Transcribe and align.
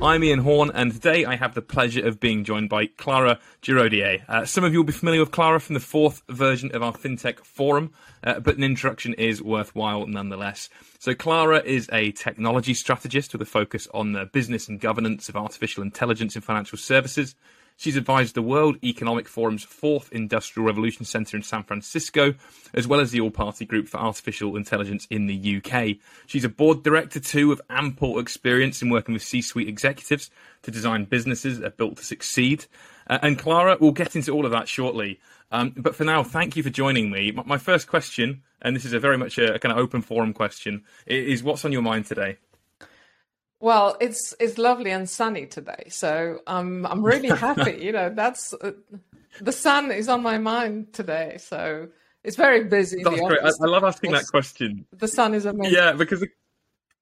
I'm 0.00 0.24
Ian 0.24 0.38
Horn, 0.38 0.70
and 0.72 0.92
today 0.92 1.26
I 1.26 1.36
have 1.36 1.54
the 1.54 1.60
pleasure 1.60 2.06
of 2.06 2.20
being 2.20 2.42
joined 2.42 2.70
by 2.70 2.86
Clara 2.86 3.38
Durodié. 3.62 4.22
Uh, 4.28 4.46
some 4.46 4.64
of 4.64 4.72
you 4.72 4.78
will 4.78 4.84
be 4.84 4.92
familiar 4.94 5.20
with 5.20 5.30
Clara 5.30 5.60
from 5.60 5.74
the 5.74 5.80
fourth 5.80 6.22
version 6.30 6.70
of 6.74 6.82
our 6.82 6.94
FinTech 6.94 7.40
Forum, 7.40 7.92
uh, 8.24 8.40
but 8.40 8.56
an 8.56 8.64
introduction 8.64 9.12
is 9.14 9.42
worthwhile 9.42 10.06
nonetheless. 10.06 10.70
So, 10.98 11.14
Clara 11.14 11.62
is 11.62 11.88
a 11.92 12.12
technology 12.12 12.72
strategist 12.72 13.32
with 13.32 13.42
a 13.42 13.46
focus 13.46 13.88
on 13.92 14.12
the 14.12 14.24
business 14.24 14.68
and 14.68 14.80
governance 14.80 15.28
of 15.28 15.36
artificial 15.36 15.82
intelligence 15.82 16.34
in 16.34 16.40
financial 16.40 16.78
services. 16.78 17.34
She's 17.76 17.96
advised 17.96 18.34
the 18.34 18.42
World 18.42 18.76
Economic 18.82 19.28
Forum's 19.28 19.62
fourth 19.62 20.10
Industrial 20.10 20.66
Revolution 20.66 21.04
Centre 21.04 21.36
in 21.36 21.42
San 21.42 21.62
Francisco, 21.62 22.34
as 22.72 22.88
well 22.88 23.00
as 23.00 23.10
the 23.10 23.20
All 23.20 23.30
Party 23.30 23.66
Group 23.66 23.88
for 23.88 23.98
Artificial 23.98 24.56
Intelligence 24.56 25.06
in 25.10 25.26
the 25.26 25.56
UK. 25.58 25.96
She's 26.26 26.44
a 26.44 26.48
board 26.48 26.82
director 26.82 27.20
too, 27.20 27.48
with 27.48 27.60
ample 27.68 28.18
experience 28.18 28.80
in 28.80 28.88
working 28.88 29.12
with 29.12 29.22
C 29.22 29.42
suite 29.42 29.68
executives 29.68 30.30
to 30.62 30.70
design 30.70 31.04
businesses 31.04 31.58
that 31.58 31.66
are 31.66 31.76
built 31.76 31.98
to 31.98 32.04
succeed. 32.04 32.64
Uh, 33.08 33.18
and 33.22 33.38
Clara, 33.38 33.76
we'll 33.78 33.92
get 33.92 34.16
into 34.16 34.32
all 34.32 34.46
of 34.46 34.52
that 34.52 34.68
shortly. 34.68 35.20
Um, 35.52 35.72
but 35.76 35.94
for 35.94 36.04
now, 36.04 36.22
thank 36.22 36.56
you 36.56 36.62
for 36.62 36.70
joining 36.70 37.10
me. 37.10 37.30
My, 37.30 37.58
first 37.58 37.86
question, 37.86 38.42
and 38.60 38.74
this 38.74 38.84
is 38.84 38.92
a 38.92 38.98
very 38.98 39.16
much 39.16 39.38
a, 39.38 39.54
a 39.54 39.58
kind 39.58 39.72
of 39.72 39.78
open 39.78 40.02
forum 40.02 40.32
question, 40.32 40.84
is 41.06 41.42
what's 41.42 41.64
on 41.64 41.72
your 41.72 41.82
mind 41.82 42.06
today? 42.06 42.38
Well, 43.66 43.96
it's 44.00 44.32
it's 44.38 44.58
lovely 44.58 44.92
and 44.92 45.10
sunny 45.10 45.46
today, 45.46 45.88
so 45.88 46.38
I'm 46.46 46.86
I'm 46.86 47.04
really 47.04 47.30
happy. 47.30 47.78
you 47.82 47.90
know, 47.90 48.10
that's 48.10 48.54
uh, 48.54 48.70
the 49.40 49.50
sun 49.50 49.90
is 49.90 50.08
on 50.08 50.22
my 50.22 50.38
mind 50.38 50.92
today, 50.92 51.38
so 51.40 51.88
it's 52.22 52.36
very 52.36 52.62
busy. 52.62 53.02
That's 53.02 53.20
great. 53.20 53.40
I, 53.42 53.48
I, 53.48 53.66
love 53.66 53.82
asking 53.82 54.12
that 54.12 54.28
question. 54.28 54.86
The 54.96 55.08
sun 55.08 55.34
is 55.34 55.46
amazing. 55.46 55.74
Yeah, 55.74 55.94
because 55.94 56.22
it, 56.22 56.30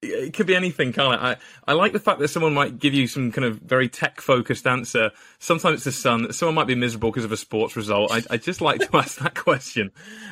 it 0.01 0.33
could 0.33 0.47
be 0.47 0.55
anything, 0.55 0.95
can't 0.95 1.13
it? 1.13 1.23
I 1.23 1.37
I 1.71 1.75
like 1.75 1.93
the 1.93 2.01
fact 2.01 2.19
that 2.21 2.29
someone 2.29 2.55
might 2.55 2.79
give 2.79 2.95
you 2.95 3.09
some 3.09 3.31
kind 3.31 3.45
of 3.45 3.59
very 3.59 3.91
tech 3.91 4.23
focused 4.23 4.67
answer. 4.67 5.11
Sometimes 5.41 5.75
it's 5.75 5.85
the 5.85 5.93
sun. 5.93 6.33
Someone 6.33 6.55
might 6.55 6.67
be 6.67 6.75
miserable 6.75 7.11
because 7.11 7.27
of 7.27 7.33
a 7.33 7.37
sports 7.37 7.77
result. 7.77 8.11
I 8.11 8.23
I 8.31 8.39
just 8.39 8.63
like 8.63 8.81
to 8.81 8.89
ask 8.97 9.19
that 9.19 9.35
question. 9.35 9.91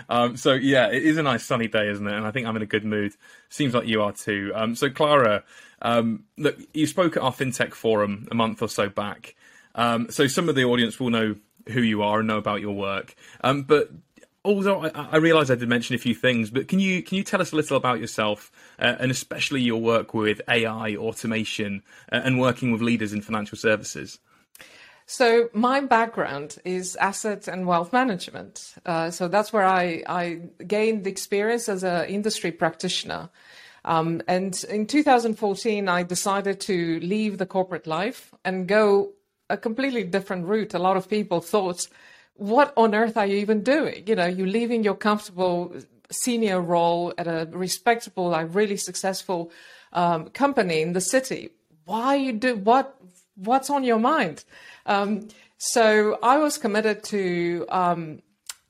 Um, 0.09 0.39
so 0.39 0.55
yeah, 0.55 0.87
it 0.87 1.03
is 1.03 1.19
a 1.19 1.23
nice 1.23 1.45
sunny 1.45 1.69
day, 1.69 1.91
isn't 1.91 2.07
it? 2.07 2.15
And 2.15 2.27
I 2.27 2.31
think 2.31 2.47
I'm 2.47 2.57
in 2.57 2.63
a 2.63 2.67
good 2.67 2.87
mood. 2.87 3.13
Seems 3.51 3.75
like 3.75 3.87
you 3.87 4.01
are 4.01 4.13
too. 4.13 4.51
Um, 4.55 4.75
so 4.75 4.89
Clara. 4.89 5.45
Um, 5.83 6.25
look, 6.39 6.57
you 6.73 6.87
spoke 6.87 7.17
at 7.17 7.23
our 7.23 7.33
FinTech 7.33 7.75
forum 7.75 8.29
a 8.31 8.35
month 8.35 8.63
or 8.63 8.69
so 8.69 8.89
back. 8.89 9.35
Um, 9.75 10.11
so 10.11 10.27
some 10.27 10.49
of 10.49 10.55
the 10.55 10.65
audience 10.65 10.99
will 10.99 11.11
know 11.11 11.37
who 11.69 11.83
you 11.83 12.03
are 12.03 12.21
and 12.21 12.29
know 12.29 12.39
about 12.39 12.61
your 12.61 12.75
work. 12.75 13.15
Um, 13.43 13.63
but 13.63 13.91
although 14.45 14.85
I, 14.85 14.89
I 15.13 15.17
realise 15.17 15.51
I 15.51 15.55
did 15.55 15.69
mention 15.69 15.95
a 15.95 15.99
few 15.99 16.15
things, 16.15 16.51
but 16.51 16.69
can 16.69 16.81
you 16.81 17.03
can 17.03 17.17
you 17.17 17.25
tell 17.25 17.41
us 17.41 17.53
a 17.53 17.57
little 17.57 17.77
about 17.77 18.01
yourself 18.01 18.51
uh, 18.79 18.97
and 18.99 19.11
especially 19.11 19.61
your 19.61 19.81
work 19.81 20.15
with 20.15 20.41
AI, 20.49 20.97
automation, 20.97 21.83
uh, 22.11 22.21
and 22.25 22.41
working 22.41 22.73
with 22.73 22.81
leaders 22.81 23.13
in 23.13 23.23
financial 23.23 23.59
services? 23.59 24.19
So 25.07 25.51
my 25.53 25.81
background 25.81 26.59
is 26.65 26.97
asset 26.97 27.49
and 27.49 27.67
wealth 27.67 27.93
management. 27.93 28.75
Uh, 28.87 29.11
so 29.11 29.29
that's 29.29 29.53
where 29.53 29.65
I, 29.65 30.03
I 30.07 30.41
gained 30.67 31.07
experience 31.07 31.69
as 31.69 31.83
an 31.85 32.07
industry 32.07 32.53
practitioner. 32.53 33.29
Um, 33.85 34.23
and 34.29 34.63
in 34.69 34.87
2014, 34.87 35.89
I 35.89 36.03
decided 36.03 36.61
to 36.61 37.01
leave 37.01 37.39
the 37.39 37.47
corporate 37.47 37.87
life 37.87 38.33
and 38.45 38.69
go 38.69 39.13
a 39.51 39.57
completely 39.57 40.05
different 40.05 40.47
route. 40.47 40.75
A 40.75 40.79
lot 40.79 40.97
of 40.97 41.09
people 41.09 41.41
thought, 41.41 41.89
what 42.35 42.73
on 42.77 42.95
earth 42.95 43.17
are 43.17 43.27
you 43.27 43.37
even 43.37 43.63
doing? 43.63 44.05
You 44.07 44.17
know, 44.17 44.27
you're 44.27 44.47
leaving 44.47 44.85
your 44.85 44.95
comfortable 44.95 45.75
senior 46.11 46.61
role 46.61 47.13
at 47.19 47.27
a 47.27 47.49
respectable, 47.51 48.29
like 48.29 48.55
really 48.55 48.77
successful 48.77 49.51
um, 49.93 50.29
company 50.31 50.81
in 50.81 50.93
the 50.93 51.01
city. 51.01 51.51
Why 51.85 52.15
you 52.15 52.33
do 52.33 52.57
what? 52.57 52.97
What's 53.35 53.71
on 53.71 53.83
your 53.83 53.99
mind? 53.99 54.45
Um, 54.87 55.29
so 55.59 56.19
I 56.23 56.39
was 56.39 56.59
committed 56.59 57.03
to 57.05 57.67
um, 57.69 58.23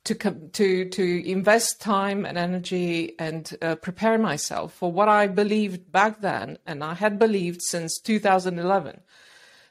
to 0.05 0.15
to 0.53 0.89
to 0.89 1.29
invest 1.29 1.79
time 1.79 2.25
and 2.25 2.37
energy 2.37 3.15
and 3.17 3.55
uh, 3.61 3.75
prepare 3.75 4.17
myself 4.17 4.73
for 4.73 4.91
what 4.91 5.07
I 5.07 5.27
believed 5.27 5.91
back 5.91 6.21
then, 6.21 6.57
and 6.65 6.83
I 6.83 6.93
had 6.93 7.17
believed 7.17 7.61
since 7.61 7.99
2011 7.99 9.01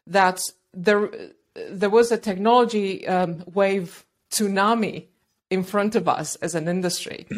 that 0.07 0.41
there 0.73 1.11
there 1.55 1.91
was 1.91 2.11
a 2.11 2.17
technology 2.17 3.07
um, 3.07 3.45
wave 3.53 4.07
tsunami 4.31 5.07
in 5.51 5.63
front 5.63 5.95
of 5.95 6.09
us 6.09 6.37
as 6.37 6.55
an 6.55 6.69
industry. 6.69 7.27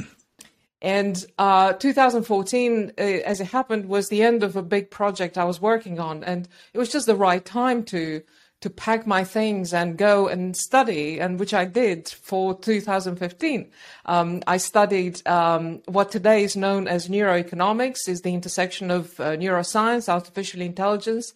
And 0.83 1.25
uh, 1.39 1.73
2014, 1.73 2.93
uh, 2.99 3.01
as 3.01 3.41
it 3.41 3.47
happened, 3.47 3.87
was 3.87 4.11
the 4.11 4.23
end 4.23 4.43
of 4.43 4.55
a 4.55 4.63
big 4.63 4.91
project 4.91 5.39
I 5.39 5.45
was 5.45 5.59
working 5.59 5.99
on, 5.99 6.23
and 6.23 6.47
it 6.75 6.79
was 6.79 6.93
just 6.93 7.07
the 7.07 7.17
right 7.17 7.43
time 7.43 7.85
to 7.85 8.23
to 8.61 8.71
pack 8.71 9.07
my 9.07 9.25
things 9.25 9.75
and 9.75 9.99
go 9.99 10.27
and 10.27 10.57
study, 10.57 11.21
and 11.21 11.39
which 11.39 11.53
I 11.53 11.65
did 11.65 12.09
for 12.09 12.59
2015. 12.59 13.71
Um, 14.07 14.43
I 14.47 14.57
studied 14.57 15.27
um, 15.29 15.83
what 15.87 16.11
today 16.11 16.45
is 16.45 16.57
known 16.57 16.89
as 16.89 17.09
neuroeconomics, 17.09 18.09
is 18.09 18.23
the 18.23 18.33
intersection 18.33 18.91
of 18.91 19.21
uh, 19.21 19.37
neuroscience, 19.37 20.09
artificial 20.09 20.63
intelligence, 20.63 21.35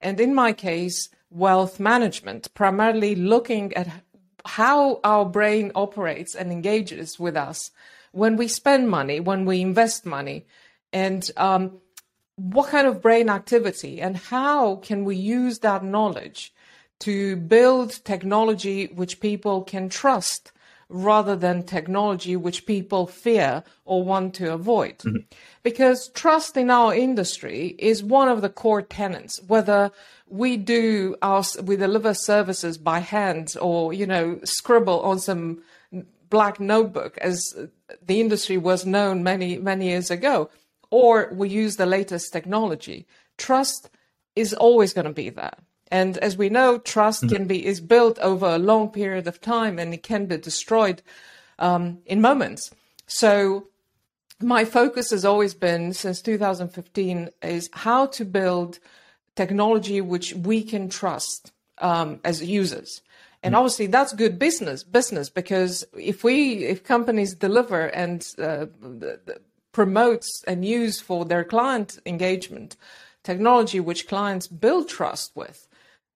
and 0.00 0.18
in 0.18 0.34
my 0.34 0.52
case, 0.52 1.10
wealth 1.30 1.78
management, 1.78 2.52
primarily 2.54 3.14
looking 3.14 3.74
at 3.74 3.88
how 4.46 5.00
our 5.04 5.26
brain 5.26 5.70
operates 5.74 6.34
and 6.34 6.50
engages 6.50 7.18
with 7.18 7.36
us 7.36 7.70
when 8.12 8.36
we 8.36 8.48
spend 8.48 8.88
money, 8.88 9.20
when 9.20 9.44
we 9.44 9.60
invest 9.60 10.06
money, 10.06 10.46
and 10.92 11.30
um, 11.36 11.78
what 12.40 12.70
kind 12.70 12.86
of 12.86 13.02
brain 13.02 13.28
activity 13.28 14.00
and 14.00 14.16
how 14.16 14.76
can 14.76 15.04
we 15.04 15.14
use 15.14 15.58
that 15.58 15.84
knowledge 15.84 16.54
to 17.00 17.36
build 17.36 18.04
technology 18.04 18.86
which 18.86 19.20
people 19.20 19.62
can 19.62 19.88
trust 19.88 20.52
rather 20.90 21.36
than 21.36 21.62
technology 21.62 22.36
which 22.36 22.66
people 22.66 23.06
fear 23.06 23.62
or 23.84 24.02
want 24.02 24.34
to 24.34 24.52
avoid. 24.52 24.98
Mm-hmm. 24.98 25.18
Because 25.62 26.08
trust 26.08 26.56
in 26.56 26.68
our 26.68 26.94
industry 26.94 27.76
is 27.78 28.02
one 28.02 28.28
of 28.28 28.42
the 28.42 28.48
core 28.48 28.82
tenets, 28.82 29.40
whether 29.46 29.92
we 30.28 30.56
do 30.56 31.16
our, 31.22 31.44
we 31.62 31.76
deliver 31.76 32.12
services 32.12 32.76
by 32.76 32.98
hand 32.98 33.54
or, 33.60 33.92
you 33.92 34.06
know, 34.06 34.40
scribble 34.44 35.00
on 35.02 35.20
some 35.20 35.62
black 36.28 36.60
notebook 36.60 37.16
as 37.18 37.42
the 38.04 38.20
industry 38.20 38.56
was 38.56 38.84
known 38.84 39.22
many, 39.22 39.58
many 39.58 39.88
years 39.88 40.10
ago, 40.10 40.50
or 40.90 41.30
we 41.32 41.48
use 41.48 41.76
the 41.76 41.86
latest 41.86 42.32
technology. 42.32 43.06
Trust 43.38 43.90
is 44.34 44.54
always 44.54 44.92
going 44.92 45.06
to 45.06 45.12
be 45.12 45.30
there. 45.30 45.54
And 45.90 46.18
as 46.18 46.36
we 46.36 46.48
know, 46.48 46.78
trust 46.78 47.24
mm-hmm. 47.24 47.34
can 47.34 47.46
be 47.46 47.66
is 47.66 47.80
built 47.80 48.18
over 48.20 48.46
a 48.46 48.58
long 48.58 48.90
period 48.90 49.26
of 49.26 49.40
time, 49.40 49.78
and 49.78 49.92
it 49.92 50.02
can 50.02 50.26
be 50.26 50.36
destroyed 50.36 51.02
um, 51.58 51.98
in 52.06 52.20
moments. 52.20 52.70
So, 53.06 53.66
my 54.40 54.64
focus 54.64 55.10
has 55.10 55.24
always 55.24 55.52
been 55.52 55.92
since 55.92 56.22
2015 56.22 57.28
is 57.42 57.68
how 57.72 58.06
to 58.06 58.24
build 58.24 58.78
technology 59.34 60.00
which 60.00 60.32
we 60.34 60.62
can 60.62 60.88
trust 60.88 61.52
um, 61.78 62.20
as 62.24 62.42
users. 62.42 63.02
And 63.42 63.52
mm-hmm. 63.52 63.58
obviously, 63.58 63.86
that's 63.86 64.12
good 64.12 64.38
business 64.38 64.84
business 64.84 65.28
because 65.28 65.84
if 65.98 66.22
we 66.22 66.64
if 66.64 66.84
companies 66.84 67.34
deliver 67.34 67.86
and 67.86 68.24
uh, 68.38 68.66
promotes 69.72 70.44
and 70.46 70.64
use 70.64 71.00
for 71.00 71.24
their 71.24 71.44
client 71.44 71.98
engagement 72.06 72.76
technology 73.22 73.80
which 73.80 74.08
clients 74.08 74.46
build 74.46 74.88
trust 74.88 75.32
with 75.34 75.68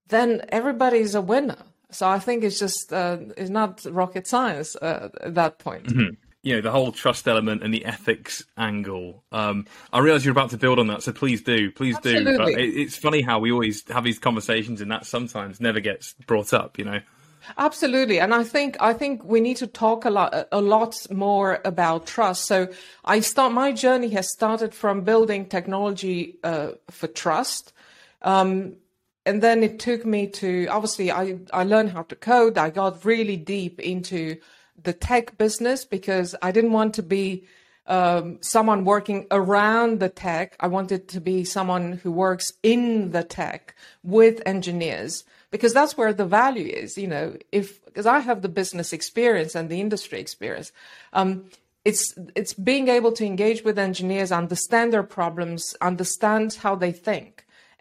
then 0.09 0.43
everybody's 0.49 1.15
a 1.15 1.21
winner. 1.21 1.59
So 1.91 2.09
I 2.09 2.19
think 2.19 2.43
it's 2.43 2.59
just 2.59 2.93
uh, 2.93 3.19
it's 3.37 3.51
not 3.51 3.85
rocket 3.89 4.27
science 4.27 4.77
uh, 4.77 5.11
at 5.21 5.35
that 5.35 5.59
point. 5.59 5.87
Mm-hmm. 5.87 6.15
You 6.43 6.57
know 6.57 6.61
the 6.61 6.71
whole 6.71 6.93
trust 6.93 7.27
element 7.27 7.63
and 7.63 7.73
the 7.73 7.85
ethics 7.87 8.45
angle. 8.59 9.25
Um, 9.33 9.67
I 9.93 10.01
realize 10.01 10.25
you're 10.25 10.33
about 10.33 10.51
to 10.51 10.59
build 10.59 10.79
on 10.79 10.89
that, 10.89 11.03
so 11.03 11.13
please 11.13 11.43
do, 11.43 11.71
please 11.71 11.97
Absolutely. 11.97 12.33
do. 12.33 12.39
But 12.39 12.49
it, 12.49 12.77
it's 12.77 12.97
funny 12.97 13.23
how 13.23 13.39
we 13.39 13.51
always 13.51 13.89
have 13.89 14.05
these 14.05 14.19
conversations, 14.19 14.81
and 14.83 14.91
that 14.91 15.07
sometimes 15.07 15.61
never 15.61 15.81
gets 15.81 16.13
brought 16.27 16.53
up. 16.53 16.79
You 16.79 16.85
know. 16.85 17.01
Absolutely, 17.57 18.21
and 18.21 18.35
I 18.35 18.43
think 18.43 18.77
I 18.81 18.93
think 18.93 19.25
we 19.25 19.41
need 19.41 19.59
to 19.59 19.67
talk 19.67 20.05
a 20.05 20.11
lot 20.11 20.49
a 20.51 20.61
lot 20.61 20.97
more 21.11 21.61
about 21.65 22.07
trust. 22.07 22.47
So 22.47 22.69
I 23.05 23.21
start 23.21 23.53
my 23.53 23.73
journey 23.73 24.11
has 24.11 24.31
started 24.31 24.75
from 24.75 25.03
building 25.03 25.47
technology 25.47 26.39
uh, 26.43 26.73
for 26.91 27.07
trust. 27.07 27.73
Um, 28.23 28.77
and 29.27 29.43
then 29.43 29.63
it 29.63 29.79
took 29.79 30.05
me 30.05 30.27
to 30.27 30.67
obviously 30.67 31.11
I, 31.11 31.39
I 31.53 31.65
learned 31.65 31.91
how 31.91 32.03
to 32.03 32.17
code. 32.17 32.59
I 32.59 32.71
got 32.71 33.05
really 33.05 33.37
deep 33.37 33.81
into 33.81 34.37
the 34.83 34.93
tech 34.93 35.39
business 35.39 35.85
because 35.85 36.35
I 36.43 36.53
didn't 36.53 36.73
want 36.73 36.95
to 36.95 37.03
be 37.03 37.45
um, 37.87 38.39
someone 38.41 38.85
working 38.85 39.27
around 39.31 40.01
the 40.01 40.09
tech. 40.09 40.57
I 40.61 40.67
wanted 40.69 41.09
to 41.09 41.21
be 41.21 41.45
someone 41.45 41.93
who 41.93 42.11
works 42.11 42.53
in 42.63 43.11
the 43.13 43.23
tech 43.23 43.75
with 44.03 44.43
engineers 44.47 45.25
because 45.51 45.73
that's 45.73 45.97
where 45.97 46.13
the 46.13 46.27
value 46.27 46.67
is. 46.67 46.99
You 46.99 47.09
know, 47.09 47.37
if 47.53 47.85
because 47.85 48.07
I 48.07 48.21
have 48.21 48.43
the 48.43 48.49
business 48.49 48.93
experience 48.93 49.55
and 49.55 49.69
the 49.69 49.81
industry 49.81 50.21
experience. 50.21 50.73
Um, 51.13 51.45
it's 51.85 52.15
it's 52.35 52.55
being 52.55 52.89
able 52.89 53.13
to 53.13 53.27
engage 53.27 53.63
with 53.63 53.79
engineers, 53.79 54.33
understand 54.33 54.93
their 54.93 55.03
problems, 55.03 55.75
understand 55.81 56.55
how 56.55 56.75
they 56.75 56.93
think, 56.93 57.34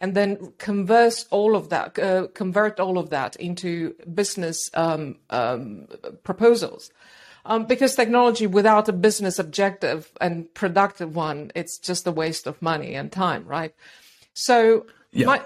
and 0.03 0.15
then 0.15 0.51
converse 0.57 1.25
all 1.31 1.55
of 1.55 1.69
that, 1.69 1.97
uh, 1.97 2.27
convert 2.33 2.77
all 2.77 2.97
of 2.97 3.09
that 3.11 3.37
into 3.37 3.95
business 4.13 4.69
um, 4.73 5.15
um, 5.29 5.87
proposals. 6.25 6.91
Um, 7.45 7.65
because 7.67 7.95
technology 7.95 8.45
without 8.45 8.89
a 8.89 8.93
business 8.93 9.39
objective 9.39 10.11
and 10.19 10.53
productive 10.53 11.15
one, 11.15 11.51
it's 11.55 11.77
just 11.77 12.05
a 12.05 12.11
waste 12.11 12.47
of 12.47 12.61
money 12.61 12.95
and 12.95 13.13
time, 13.13 13.45
right? 13.47 13.73
So 14.33 14.87
yeah. 15.13 15.25
my 15.25 15.41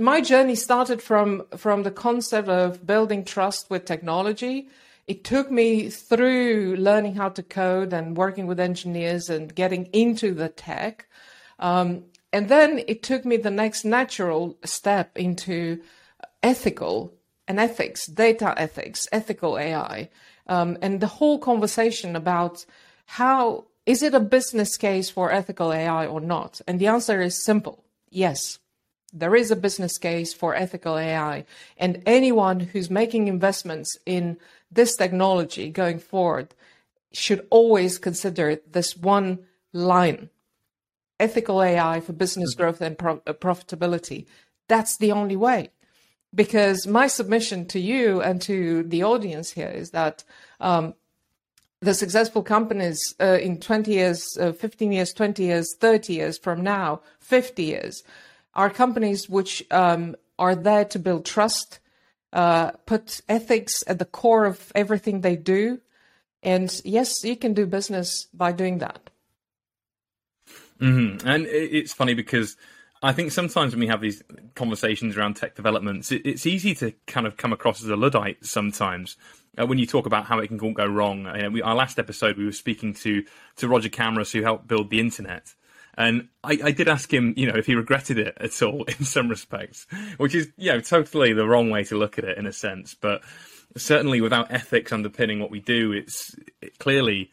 my 0.00 0.20
journey 0.20 0.54
started 0.54 1.02
from 1.02 1.42
from 1.56 1.82
the 1.82 1.90
concept 1.90 2.48
of 2.48 2.86
building 2.86 3.24
trust 3.24 3.70
with 3.70 3.86
technology 3.86 4.68
it 5.06 5.22
took 5.22 5.50
me 5.50 5.88
through 5.88 6.76
learning 6.78 7.14
how 7.14 7.28
to 7.28 7.42
code 7.42 7.92
and 7.92 8.16
working 8.16 8.48
with 8.48 8.58
engineers 8.58 9.30
and 9.30 9.54
getting 9.54 9.86
into 9.92 10.34
the 10.34 10.48
tech. 10.48 11.06
Um, 11.60 12.06
and 12.36 12.50
then 12.50 12.82
it 12.86 13.02
took 13.02 13.24
me 13.24 13.38
the 13.38 13.50
next 13.50 13.82
natural 13.82 14.58
step 14.62 15.16
into 15.16 15.80
ethical 16.42 17.14
and 17.48 17.58
ethics, 17.58 18.06
data 18.06 18.52
ethics, 18.58 19.08
ethical 19.10 19.58
AI, 19.58 20.10
um, 20.46 20.76
and 20.82 21.00
the 21.00 21.06
whole 21.06 21.38
conversation 21.38 22.14
about 22.14 22.66
how 23.06 23.64
is 23.86 24.02
it 24.02 24.12
a 24.12 24.20
business 24.20 24.76
case 24.76 25.08
for 25.08 25.32
ethical 25.32 25.72
AI 25.72 26.06
or 26.06 26.20
not? 26.20 26.60
And 26.68 26.78
the 26.78 26.88
answer 26.88 27.22
is 27.22 27.42
simple. 27.42 27.82
Yes. 28.10 28.58
There 29.14 29.34
is 29.34 29.50
a 29.50 29.56
business 29.56 29.96
case 29.96 30.34
for 30.34 30.54
ethical 30.54 30.98
AI, 30.98 31.46
and 31.78 32.02
anyone 32.04 32.60
who's 32.60 32.90
making 32.90 33.28
investments 33.28 33.96
in 34.04 34.36
this 34.70 34.94
technology 34.94 35.70
going 35.70 36.00
forward 36.00 36.54
should 37.14 37.46
always 37.48 37.96
consider 37.96 38.60
this 38.70 38.94
one 38.94 39.38
line 39.72 40.28
ethical 41.18 41.62
AI 41.62 42.00
for 42.00 42.12
business 42.12 42.54
mm-hmm. 42.54 42.62
growth 42.62 42.80
and 42.80 42.98
pro- 42.98 43.22
uh, 43.26 43.32
profitability. 43.32 44.26
That's 44.68 44.96
the 44.98 45.12
only 45.12 45.36
way. 45.36 45.70
Because 46.34 46.86
my 46.86 47.06
submission 47.06 47.66
to 47.68 47.80
you 47.80 48.20
and 48.20 48.42
to 48.42 48.82
the 48.82 49.04
audience 49.04 49.52
here 49.52 49.68
is 49.68 49.90
that 49.90 50.24
um, 50.60 50.94
the 51.80 51.94
successful 51.94 52.42
companies 52.42 52.98
uh, 53.20 53.38
in 53.40 53.58
20 53.58 53.92
years, 53.92 54.26
uh, 54.40 54.52
15 54.52 54.92
years, 54.92 55.12
20 55.12 55.42
years, 55.42 55.74
30 55.78 56.12
years 56.12 56.38
from 56.38 56.62
now, 56.62 57.00
50 57.20 57.62
years, 57.62 58.02
are 58.54 58.70
companies 58.70 59.28
which 59.28 59.62
um, 59.70 60.16
are 60.38 60.54
there 60.54 60.84
to 60.86 60.98
build 60.98 61.24
trust, 61.24 61.78
uh, 62.32 62.72
put 62.86 63.20
ethics 63.28 63.84
at 63.86 63.98
the 63.98 64.04
core 64.04 64.46
of 64.46 64.72
everything 64.74 65.20
they 65.20 65.36
do. 65.36 65.80
And 66.42 66.80
yes, 66.84 67.24
you 67.24 67.36
can 67.36 67.54
do 67.54 67.66
business 67.66 68.26
by 68.34 68.52
doing 68.52 68.78
that. 68.78 69.10
Mm-hmm. 70.80 71.26
And 71.26 71.46
it's 71.46 71.92
funny 71.92 72.14
because 72.14 72.56
I 73.02 73.12
think 73.12 73.32
sometimes 73.32 73.72
when 73.72 73.80
we 73.80 73.86
have 73.86 74.00
these 74.00 74.22
conversations 74.54 75.16
around 75.16 75.34
tech 75.34 75.54
developments, 75.54 76.12
it's 76.12 76.46
easy 76.46 76.74
to 76.76 76.92
kind 77.06 77.26
of 77.26 77.36
come 77.36 77.52
across 77.52 77.82
as 77.82 77.88
a 77.88 77.96
Luddite 77.96 78.44
sometimes. 78.44 79.16
Uh, 79.58 79.66
when 79.66 79.78
you 79.78 79.86
talk 79.86 80.06
about 80.06 80.26
how 80.26 80.38
it 80.38 80.48
can 80.48 80.60
all 80.60 80.72
go 80.72 80.86
wrong, 80.86 81.26
uh, 81.26 81.48
we, 81.50 81.62
our 81.62 81.74
last 81.74 81.98
episode 81.98 82.36
we 82.36 82.44
were 82.44 82.52
speaking 82.52 82.92
to 82.92 83.24
to 83.56 83.68
Roger 83.68 83.88
Camrass, 83.88 84.32
who 84.32 84.42
helped 84.42 84.68
build 84.68 84.90
the 84.90 85.00
internet, 85.00 85.54
and 85.96 86.28
I, 86.44 86.58
I, 86.62 86.70
did 86.72 86.88
ask 86.88 87.12
him, 87.12 87.32
you 87.36 87.50
know, 87.50 87.56
if 87.56 87.66
he 87.66 87.74
regretted 87.74 88.18
it 88.18 88.36
at 88.38 88.62
all 88.62 88.84
in 88.98 89.04
some 89.04 89.28
respects, 89.28 89.86
which 90.18 90.34
is, 90.34 90.48
you 90.56 90.72
know, 90.72 90.80
totally 90.80 91.32
the 91.32 91.46
wrong 91.46 91.70
way 91.70 91.84
to 91.84 91.96
look 91.96 92.18
at 92.18 92.24
it 92.24 92.36
in 92.36 92.46
a 92.46 92.52
sense. 92.52 92.94
But 92.94 93.22
certainly 93.76 94.20
without 94.20 94.52
ethics 94.52 94.92
underpinning 94.92 95.40
what 95.40 95.50
we 95.50 95.60
do, 95.60 95.92
it's 95.92 96.36
it 96.60 96.78
clearly 96.78 97.30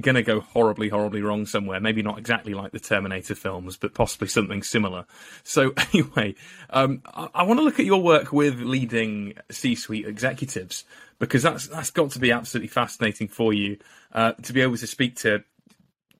going 0.00 0.14
to 0.14 0.22
go 0.22 0.40
horribly, 0.40 0.88
horribly 0.88 1.22
wrong 1.22 1.46
somewhere. 1.46 1.80
Maybe 1.80 2.02
not 2.02 2.18
exactly 2.18 2.54
like 2.54 2.72
the 2.72 2.80
Terminator 2.80 3.34
films, 3.34 3.76
but 3.76 3.94
possibly 3.94 4.28
something 4.28 4.62
similar. 4.62 5.06
So 5.42 5.72
anyway, 5.92 6.34
um, 6.70 7.02
I, 7.06 7.28
I 7.34 7.42
want 7.42 7.60
to 7.60 7.64
look 7.64 7.80
at 7.80 7.86
your 7.86 8.02
work 8.02 8.32
with 8.32 8.60
leading 8.60 9.34
C-suite 9.50 10.06
executives 10.06 10.84
because 11.18 11.42
that's 11.42 11.68
that's 11.68 11.90
got 11.90 12.10
to 12.12 12.18
be 12.18 12.32
absolutely 12.32 12.68
fascinating 12.68 13.28
for 13.28 13.52
you 13.52 13.78
uh, 14.12 14.32
to 14.32 14.52
be 14.52 14.60
able 14.62 14.76
to 14.76 14.86
speak 14.86 15.16
to 15.16 15.44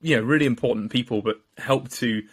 you 0.01 0.15
know 0.15 0.21
really 0.21 0.45
important 0.45 0.91
people, 0.91 1.21
but 1.21 1.41
help 1.57 1.89
to 1.89 2.23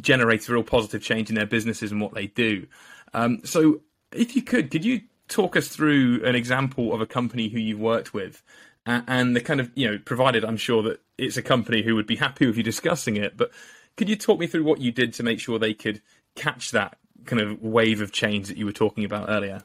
generate 0.00 0.48
a 0.48 0.52
real 0.52 0.62
positive 0.62 1.02
change 1.02 1.28
in 1.28 1.34
their 1.34 1.46
businesses 1.46 1.92
and 1.92 2.00
what 2.00 2.14
they 2.14 2.26
do. 2.28 2.66
Um, 3.12 3.40
so, 3.44 3.80
if 4.12 4.34
you 4.34 4.42
could, 4.42 4.70
could 4.70 4.84
you 4.84 5.02
talk 5.28 5.56
us 5.56 5.68
through 5.68 6.22
an 6.24 6.34
example 6.34 6.92
of 6.92 7.00
a 7.00 7.06
company 7.06 7.48
who 7.48 7.58
you've 7.58 7.80
worked 7.80 8.14
with, 8.14 8.42
and, 8.86 9.36
the 9.36 9.40
kind 9.40 9.60
of 9.60 9.70
you 9.74 9.90
know, 9.90 9.98
provided 9.98 10.44
I'm 10.44 10.56
sure 10.56 10.82
that 10.82 11.00
it's 11.18 11.36
a 11.36 11.42
company 11.42 11.82
who 11.82 11.94
would 11.94 12.06
be 12.06 12.16
happy 12.16 12.46
with 12.46 12.56
you 12.56 12.62
discussing 12.62 13.16
it, 13.16 13.36
but 13.36 13.50
could 13.96 14.08
you 14.08 14.16
talk 14.16 14.40
me 14.40 14.46
through 14.46 14.64
what 14.64 14.80
you 14.80 14.90
did 14.90 15.12
to 15.14 15.22
make 15.22 15.38
sure 15.38 15.58
they 15.58 15.74
could 15.74 16.00
catch 16.34 16.70
that 16.70 16.98
kind 17.24 17.40
of 17.40 17.62
wave 17.62 18.00
of 18.00 18.12
change 18.12 18.48
that 18.48 18.56
you 18.56 18.66
were 18.66 18.72
talking 18.72 19.04
about 19.04 19.28
earlier? 19.28 19.62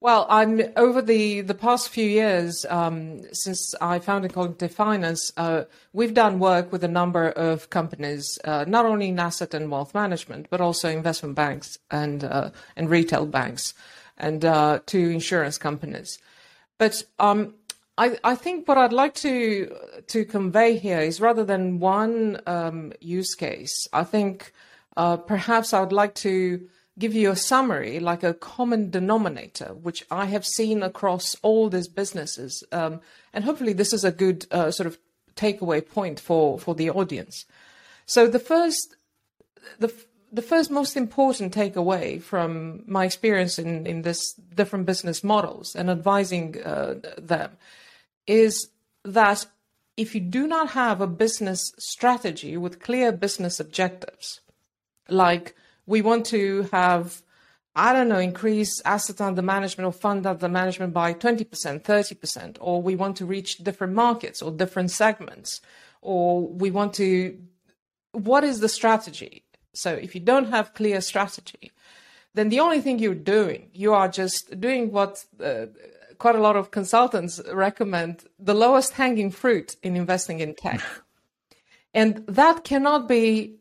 Well, 0.00 0.26
I'm 0.28 0.60
over 0.76 1.00
the 1.00 1.42
the 1.42 1.54
past 1.54 1.88
few 1.88 2.04
years 2.04 2.66
um, 2.68 3.20
since 3.32 3.72
I 3.80 4.00
founded 4.00 4.32
Cognitive 4.32 4.74
Finance. 4.74 5.32
Uh, 5.36 5.62
we've 5.92 6.12
done 6.12 6.40
work 6.40 6.72
with 6.72 6.82
a 6.82 6.88
number 6.88 7.28
of 7.28 7.70
companies, 7.70 8.36
uh, 8.44 8.64
not 8.66 8.84
only 8.84 9.10
in 9.10 9.20
asset 9.20 9.54
and 9.54 9.70
wealth 9.70 9.94
management, 9.94 10.48
but 10.50 10.60
also 10.60 10.88
investment 10.88 11.36
banks 11.36 11.78
and 11.88 12.24
uh, 12.24 12.50
and 12.74 12.90
retail 12.90 13.26
banks, 13.26 13.74
and 14.18 14.44
uh, 14.44 14.80
to 14.86 14.98
insurance 14.98 15.56
companies. 15.56 16.18
But 16.78 17.04
um, 17.20 17.54
I, 18.02 18.18
I, 18.24 18.34
think 18.34 18.66
what 18.66 18.78
I'd 18.78 18.92
like 18.92 19.14
to 19.16 19.72
to 20.08 20.24
convey 20.24 20.76
here 20.76 20.98
is 20.98 21.20
rather 21.20 21.44
than 21.44 21.78
one 21.78 22.40
um, 22.46 22.92
use 23.00 23.36
case, 23.36 23.86
I 23.92 24.02
think 24.02 24.52
uh, 24.96 25.18
perhaps 25.18 25.72
I 25.72 25.78
would 25.78 25.92
like 25.92 26.16
to 26.16 26.66
give 26.98 27.14
you 27.14 27.30
a 27.30 27.36
summary, 27.36 28.00
like 28.00 28.24
a 28.24 28.34
common 28.34 28.90
denominator, 28.90 29.74
which 29.74 30.04
I 30.10 30.24
have 30.26 30.44
seen 30.44 30.82
across 30.82 31.36
all 31.42 31.68
these 31.68 31.86
businesses. 31.86 32.64
Um, 32.72 33.00
and 33.32 33.44
hopefully, 33.44 33.72
this 33.72 33.92
is 33.92 34.04
a 34.04 34.10
good 34.10 34.46
uh, 34.50 34.72
sort 34.72 34.88
of 34.88 34.98
takeaway 35.36 35.80
point 35.88 36.18
for, 36.18 36.58
for 36.58 36.74
the 36.74 36.90
audience. 36.90 37.44
So, 38.06 38.26
the 38.26 38.40
first, 38.40 38.96
the, 39.78 39.94
the 40.32 40.42
first 40.42 40.72
most 40.72 40.96
important 40.96 41.54
takeaway 41.54 42.20
from 42.20 42.82
my 42.86 43.04
experience 43.04 43.60
in, 43.60 43.86
in 43.86 44.02
this 44.02 44.34
different 44.56 44.86
business 44.86 45.22
models 45.22 45.76
and 45.76 45.88
advising 45.88 46.60
uh, 46.64 46.96
them 47.16 47.52
is 48.26 48.68
that 49.04 49.46
if 49.96 50.14
you 50.14 50.20
do 50.20 50.46
not 50.46 50.70
have 50.70 51.00
a 51.00 51.06
business 51.06 51.72
strategy 51.78 52.56
with 52.56 52.80
clear 52.80 53.12
business 53.12 53.60
objectives, 53.60 54.40
like 55.08 55.54
we 55.86 56.00
want 56.00 56.24
to 56.26 56.68
have, 56.72 57.22
I 57.74 57.92
don't 57.92 58.08
know, 58.08 58.18
increase 58.18 58.80
asset 58.84 59.20
under 59.20 59.42
management 59.42 59.86
or 59.86 59.92
fund 59.92 60.26
under 60.26 60.48
management 60.48 60.94
by 60.94 61.12
20%, 61.12 61.46
30%, 61.82 62.56
or 62.60 62.80
we 62.80 62.96
want 62.96 63.16
to 63.18 63.26
reach 63.26 63.58
different 63.58 63.94
markets 63.94 64.40
or 64.40 64.50
different 64.50 64.90
segments, 64.90 65.60
or 66.00 66.48
we 66.48 66.70
want 66.70 66.94
to, 66.94 67.38
what 68.12 68.44
is 68.44 68.60
the 68.60 68.68
strategy? 68.68 69.44
So 69.74 69.92
if 69.92 70.14
you 70.14 70.20
don't 70.20 70.50
have 70.50 70.74
clear 70.74 71.00
strategy, 71.00 71.72
then 72.34 72.48
the 72.48 72.60
only 72.60 72.80
thing 72.80 72.98
you're 72.98 73.14
doing, 73.14 73.68
you 73.74 73.92
are 73.92 74.08
just 74.08 74.58
doing 74.58 74.90
what 74.90 75.24
uh, 75.42 75.66
quite 76.22 76.36
a 76.36 76.46
lot 76.48 76.54
of 76.54 76.70
consultants 76.70 77.40
recommend 77.52 78.24
the 78.38 78.54
lowest 78.54 78.92
hanging 78.92 79.28
fruit 79.28 79.74
in 79.82 79.96
investing 79.96 80.38
in 80.38 80.54
tech. 80.54 80.80
and 81.94 82.24
that 82.28 82.62
cannot 82.62 83.08
be 83.08 83.56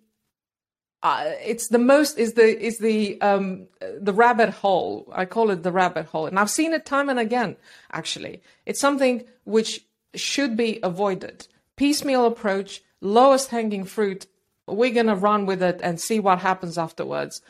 uh, 1.02 1.32
it's 1.52 1.70
the 1.70 1.80
most 1.80 2.20
is 2.20 2.34
the 2.34 2.50
is 2.68 2.78
the 2.78 3.20
um 3.22 3.68
the 4.00 4.14
rabbit 4.14 4.52
hole. 4.62 5.12
I 5.22 5.26
call 5.26 5.50
it 5.50 5.64
the 5.64 5.72
rabbit 5.72 6.06
hole. 6.12 6.28
And 6.28 6.38
i've 6.38 6.52
seen 6.60 6.72
it 6.74 6.86
time 6.86 7.10
and 7.10 7.18
again 7.18 7.52
actually. 7.92 8.44
It's 8.68 8.80
something 8.88 9.16
which 9.56 9.72
should 10.14 10.56
be 10.56 10.80
avoided. 10.84 11.48
Piecemeal 11.78 12.28
approach 12.28 12.84
lowest 13.02 13.50
hanging 13.50 13.86
fruit. 13.86 14.28
We're 14.68 14.98
going 15.00 15.14
to 15.14 15.28
run 15.30 15.48
with 15.48 15.64
it 15.64 15.80
and 15.82 16.00
see 16.00 16.20
what 16.20 16.38
happens 16.50 16.78
afterwards. 16.78 17.42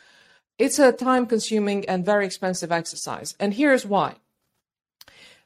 It's 0.56 0.78
a 0.78 0.90
time 0.90 1.26
consuming 1.26 1.80
and 1.86 2.10
very 2.12 2.24
expensive 2.24 2.72
exercise. 2.72 3.36
And 3.38 3.52
here's 3.52 3.84
why 3.84 4.16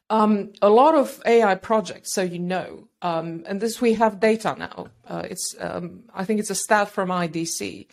um, 0.09 0.53
a 0.61 0.69
lot 0.69 0.95
of 0.95 1.21
AI 1.25 1.55
projects, 1.55 2.13
so 2.13 2.21
you 2.21 2.39
know, 2.39 2.87
um, 3.01 3.43
and 3.45 3.59
this 3.59 3.81
we 3.81 3.93
have 3.93 4.19
data 4.19 4.55
now. 4.57 4.87
Uh, 5.05 5.23
it's 5.29 5.55
um, 5.59 6.03
I 6.13 6.23
think 6.23 6.39
it's 6.39 6.49
a 6.49 6.55
stat 6.55 6.89
from 6.89 7.09
IDC. 7.09 7.87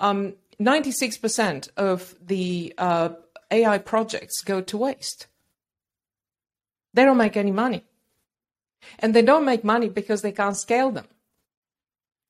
96% 0.00 1.50
um, 1.52 1.60
of 1.76 2.14
the 2.20 2.74
uh, 2.76 3.10
AI 3.50 3.78
projects 3.78 4.42
go 4.42 4.60
to 4.60 4.76
waste. 4.76 5.26
They 6.92 7.04
don't 7.04 7.16
make 7.16 7.36
any 7.36 7.52
money, 7.52 7.84
and 8.98 9.14
they 9.14 9.22
don't 9.22 9.44
make 9.44 9.62
money 9.62 9.88
because 9.88 10.22
they 10.22 10.32
can't 10.32 10.56
scale 10.56 10.90
them. 10.90 11.06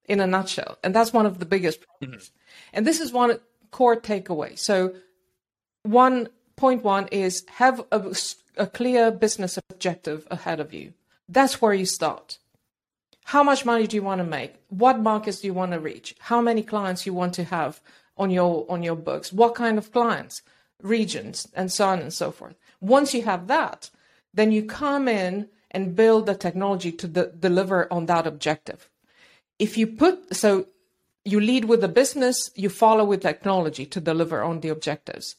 In 0.07 0.19
a 0.19 0.27
nutshell, 0.27 0.77
and 0.83 0.95
that's 0.95 1.13
one 1.13 1.25
of 1.25 1.39
the 1.39 1.47
biggest 1.47 1.81
problems. 1.83 2.25
Mm-hmm. 2.25 2.69
And 2.73 2.87
this 2.87 3.01
is 3.01 3.13
one 3.13 3.39
core 3.71 3.97
takeaway. 3.97 4.59
So, 4.59 4.95
one 5.85 6.29
point 6.57 6.83
one 6.83 7.07
is 7.09 7.45
have 7.49 7.85
a, 7.93 8.15
a 8.57 8.67
clear 8.67 9.11
business 9.11 9.59
objective 9.71 10.27
ahead 10.31 10.61
of 10.61 10.73
you. 10.75 10.93
That's 11.29 11.61
where 11.63 11.75
you 11.75 11.87
start. 11.87 12.39
how 13.25 13.43
much 13.45 13.65
money 13.65 13.87
do 13.87 13.97
you 13.97 14.03
want 14.03 14.21
to 14.21 14.25
make? 14.25 14.55
What 14.69 14.99
markets 15.01 15.41
do 15.41 15.47
you 15.47 15.55
want 15.55 15.73
to 15.73 15.79
reach? 15.81 16.17
How 16.19 16.41
many 16.41 16.63
clients 16.63 17.07
you 17.07 17.15
want 17.15 17.35
to 17.35 17.45
have 17.45 17.81
on 18.17 18.31
your 18.31 18.67
on 18.69 18.83
your 18.83 18.97
books? 18.97 19.33
What 19.33 19.55
kind 19.55 19.79
of 19.79 19.93
clients, 19.93 20.43
regions, 20.83 21.49
and 21.55 21.71
so 21.71 21.87
on 21.89 22.01
and 22.01 22.13
so 22.13 22.31
forth. 22.31 22.57
Once 22.81 23.15
you 23.15 23.23
have 23.23 23.47
that, 23.47 23.91
then 24.35 24.53
you 24.53 24.63
come 24.65 25.09
in 25.09 25.49
and 25.71 25.95
build 25.95 26.27
the 26.27 26.35
technology 26.35 26.93
to 26.93 27.07
de- 27.07 27.27
deliver 27.27 27.93
on 27.93 28.07
that 28.07 28.27
objective. 28.27 28.89
If 29.59 29.77
you 29.79 29.87
put 29.87 30.35
so 30.35 30.67
you 31.25 31.39
lead 31.41 31.67
with 31.67 31.83
the 31.83 31.89
business, 31.89 32.51
you 32.55 32.69
follow 32.69 33.05
with 33.05 33.23
technology 33.23 33.87
to 33.87 34.01
deliver 34.01 34.43
on 34.43 34.61
the 34.61 34.69
objectives. 34.71 35.37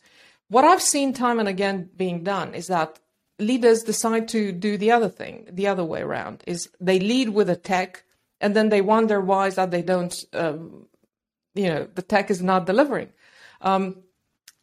What 0.52 0.66
I've 0.66 0.82
seen 0.82 1.14
time 1.14 1.40
and 1.40 1.48
again 1.48 1.90
being 1.96 2.26
done 2.26 2.54
is 2.56 2.68
that 2.68 3.00
leaders 3.40 3.84
decide 3.84 4.28
to 4.30 4.52
do 4.52 4.78
the 4.78 4.92
other 4.92 5.08
thing, 5.08 5.48
the 5.50 5.68
other 5.68 5.86
way 5.86 6.02
around, 6.02 6.44
is 6.46 6.68
they 6.82 7.00
lead 7.00 7.30
with 7.30 7.50
a 7.50 7.56
tech 7.56 8.04
and 8.42 8.54
then 8.54 8.68
they 8.68 8.82
wonder 8.82 9.22
why 9.22 9.48
is 9.48 9.56
that 9.56 9.72
they 9.72 9.82
don't, 9.82 10.14
um, 10.34 10.88
you 11.56 11.70
know, 11.70 11.88
the 11.96 12.02
tech 12.02 12.30
is 12.30 12.42
not 12.42 12.66
delivering. 12.66 13.12
Um, 13.62 14.04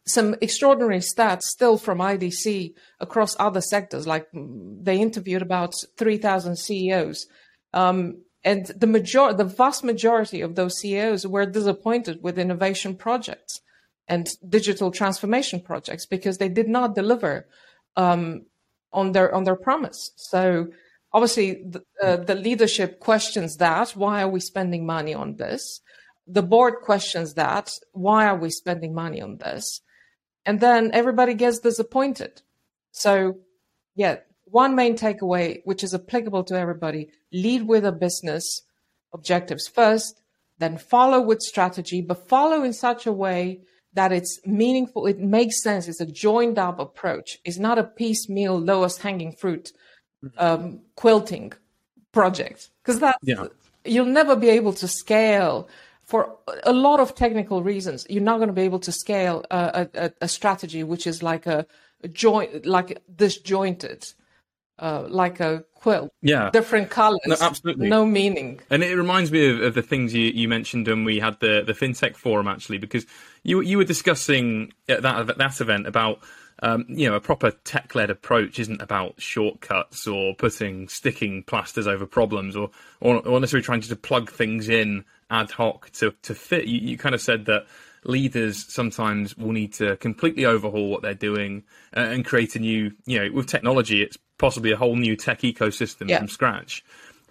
some 0.05 0.35
extraordinary 0.41 0.99
stats 0.99 1.41
still 1.55 1.79
from 1.79 1.97
IDC 1.97 2.75
across 2.99 3.35
other 3.39 3.61
sectors, 3.61 4.05
like 4.05 4.27
they 4.31 4.99
interviewed 4.99 5.41
about 5.41 5.73
3,000 5.97 6.55
CEOs. 6.55 7.25
Um, 7.73 8.21
and 8.43 8.67
the 8.67 8.85
major, 8.85 9.33
the 9.33 9.43
vast 9.43 9.83
majority 9.83 10.41
of 10.41 10.53
those 10.53 10.77
CEOs 10.77 11.25
were 11.25 11.47
disappointed 11.47 12.21
with 12.21 12.37
innovation 12.37 12.95
projects 12.95 13.61
and 14.09 14.27
digital 14.49 14.91
transformation 14.91 15.61
projects 15.61 16.05
because 16.05 16.39
they 16.39 16.49
did 16.49 16.67
not 16.67 16.95
deliver 16.95 17.47
um, 17.95 18.45
on 18.91 19.11
their 19.11 19.33
on 19.33 19.43
their 19.43 19.55
promise. 19.55 20.11
So 20.15 20.69
obviously, 21.13 21.63
the, 21.63 21.83
uh, 22.03 22.17
the 22.17 22.35
leadership 22.35 22.99
questions 22.99 23.57
that. 23.57 23.91
Why 23.91 24.23
are 24.23 24.29
we 24.29 24.39
spending 24.39 24.85
money 24.85 25.13
on 25.13 25.35
this? 25.35 25.81
The 26.27 26.41
board 26.41 26.75
questions 26.81 27.35
that. 27.35 27.71
Why 27.93 28.25
are 28.25 28.37
we 28.37 28.49
spending 28.49 28.93
money 28.93 29.21
on 29.21 29.37
this? 29.37 29.81
And 30.45 30.59
then 30.59 30.89
everybody 30.93 31.35
gets 31.35 31.59
disappointed. 31.59 32.41
So, 32.91 33.37
yeah, 33.95 34.17
one 34.45 34.75
main 34.75 34.97
takeaway, 34.97 35.61
which 35.65 35.83
is 35.83 35.93
applicable 35.93 36.45
to 36.45 36.55
everybody: 36.55 37.09
lead 37.31 37.67
with 37.67 37.85
a 37.85 37.91
business 37.91 38.63
objectives 39.13 39.67
first, 39.67 40.19
then 40.57 40.77
follow 40.77 41.21
with 41.21 41.41
strategy, 41.41 42.01
but 42.01 42.27
follow 42.27 42.63
in 42.63 42.73
such 42.73 43.05
a 43.05 43.11
way 43.11 43.61
that 43.99 44.13
it's 44.13 44.39
meaningful, 44.45 45.07
it 45.07 45.19
makes 45.19 45.61
sense, 45.61 45.89
it's 45.89 45.99
a 45.99 46.05
joined 46.05 46.57
up 46.57 46.79
approach. 46.79 47.37
It's 47.43 47.57
not 47.57 47.77
a 47.77 47.83
piecemeal, 47.83 48.57
lowest 48.57 49.01
hanging 49.01 49.33
fruit 49.33 49.73
um, 50.37 50.79
quilting 50.95 51.51
project. 52.13 52.69
Because 52.81 53.01
that 53.01 53.17
yeah. 53.21 53.47
you'll 53.83 54.05
never 54.21 54.37
be 54.37 54.49
able 54.59 54.71
to 54.81 54.87
scale 54.87 55.67
for 56.05 56.21
a 56.63 56.71
lot 56.71 57.01
of 57.01 57.13
technical 57.13 57.61
reasons. 57.61 58.07
You're 58.09 58.29
not 58.31 58.37
going 58.37 58.47
to 58.47 58.61
be 58.61 58.67
able 58.71 58.79
to 58.79 58.93
scale 58.93 59.43
a, 59.51 59.89
a, 59.93 60.11
a 60.21 60.27
strategy 60.29 60.81
which 60.81 61.05
is 61.05 61.21
like 61.21 61.45
a, 61.45 61.65
a 62.01 62.07
joint, 62.07 62.65
like 62.65 62.89
disjointed 63.13 64.01
uh, 64.79 65.05
like 65.07 65.39
a 65.39 65.63
quilt. 65.75 66.11
Yeah. 66.21 66.49
Different 66.51 66.89
colors. 66.89 67.19
No, 67.25 67.35
absolutely. 67.39 67.87
No 67.87 68.05
meaning. 68.05 68.59
And 68.69 68.83
it 68.83 68.95
reminds 68.95 69.31
me 69.31 69.49
of, 69.49 69.61
of, 69.61 69.73
the 69.73 69.81
things 69.81 70.13
you, 70.13 70.27
you 70.27 70.47
mentioned 70.47 70.87
when 70.87 71.03
we 71.03 71.19
had 71.19 71.39
the, 71.39 71.63
the 71.65 71.73
FinTech 71.73 72.15
forum, 72.15 72.47
actually, 72.47 72.77
because 72.77 73.05
you, 73.43 73.61
you 73.61 73.77
were 73.77 73.83
discussing 73.83 74.73
at 74.87 75.01
that, 75.01 75.29
at 75.29 75.37
that 75.37 75.61
event 75.61 75.87
about, 75.87 76.19
um, 76.61 76.85
you 76.89 77.09
know, 77.09 77.15
a 77.15 77.21
proper 77.21 77.51
tech 77.51 77.95
led 77.95 78.09
approach 78.09 78.59
isn't 78.59 78.81
about 78.81 79.21
shortcuts 79.21 80.07
or 80.07 80.35
putting 80.35 80.87
sticking 80.89 81.43
plasters 81.43 81.87
over 81.87 82.05
problems 82.05 82.55
or, 82.55 82.69
or, 82.99 83.25
or 83.27 83.39
necessarily 83.39 83.63
trying 83.63 83.81
to 83.81 83.95
plug 83.95 84.31
things 84.31 84.69
in 84.69 85.05
ad 85.29 85.51
hoc 85.51 85.89
to, 85.91 86.13
to 86.23 86.35
fit. 86.35 86.65
You, 86.65 86.79
you 86.79 86.97
kind 86.97 87.15
of 87.15 87.21
said 87.21 87.45
that 87.45 87.65
leaders 88.03 88.71
sometimes 88.71 89.37
will 89.37 89.51
need 89.51 89.73
to 89.73 89.97
completely 89.97 90.45
overhaul 90.45 90.89
what 90.89 91.01
they're 91.01 91.13
doing 91.13 91.63
uh, 91.95 92.01
and 92.01 92.25
create 92.25 92.55
a 92.55 92.59
new, 92.59 92.91
you 93.05 93.19
know, 93.19 93.31
with 93.33 93.47
technology, 93.47 94.01
it's 94.01 94.17
possibly 94.39 94.71
a 94.71 94.77
whole 94.77 94.95
new 94.95 95.15
tech 95.15 95.41
ecosystem 95.41 96.09
yeah. 96.09 96.17
from 96.17 96.27
scratch. 96.27 96.83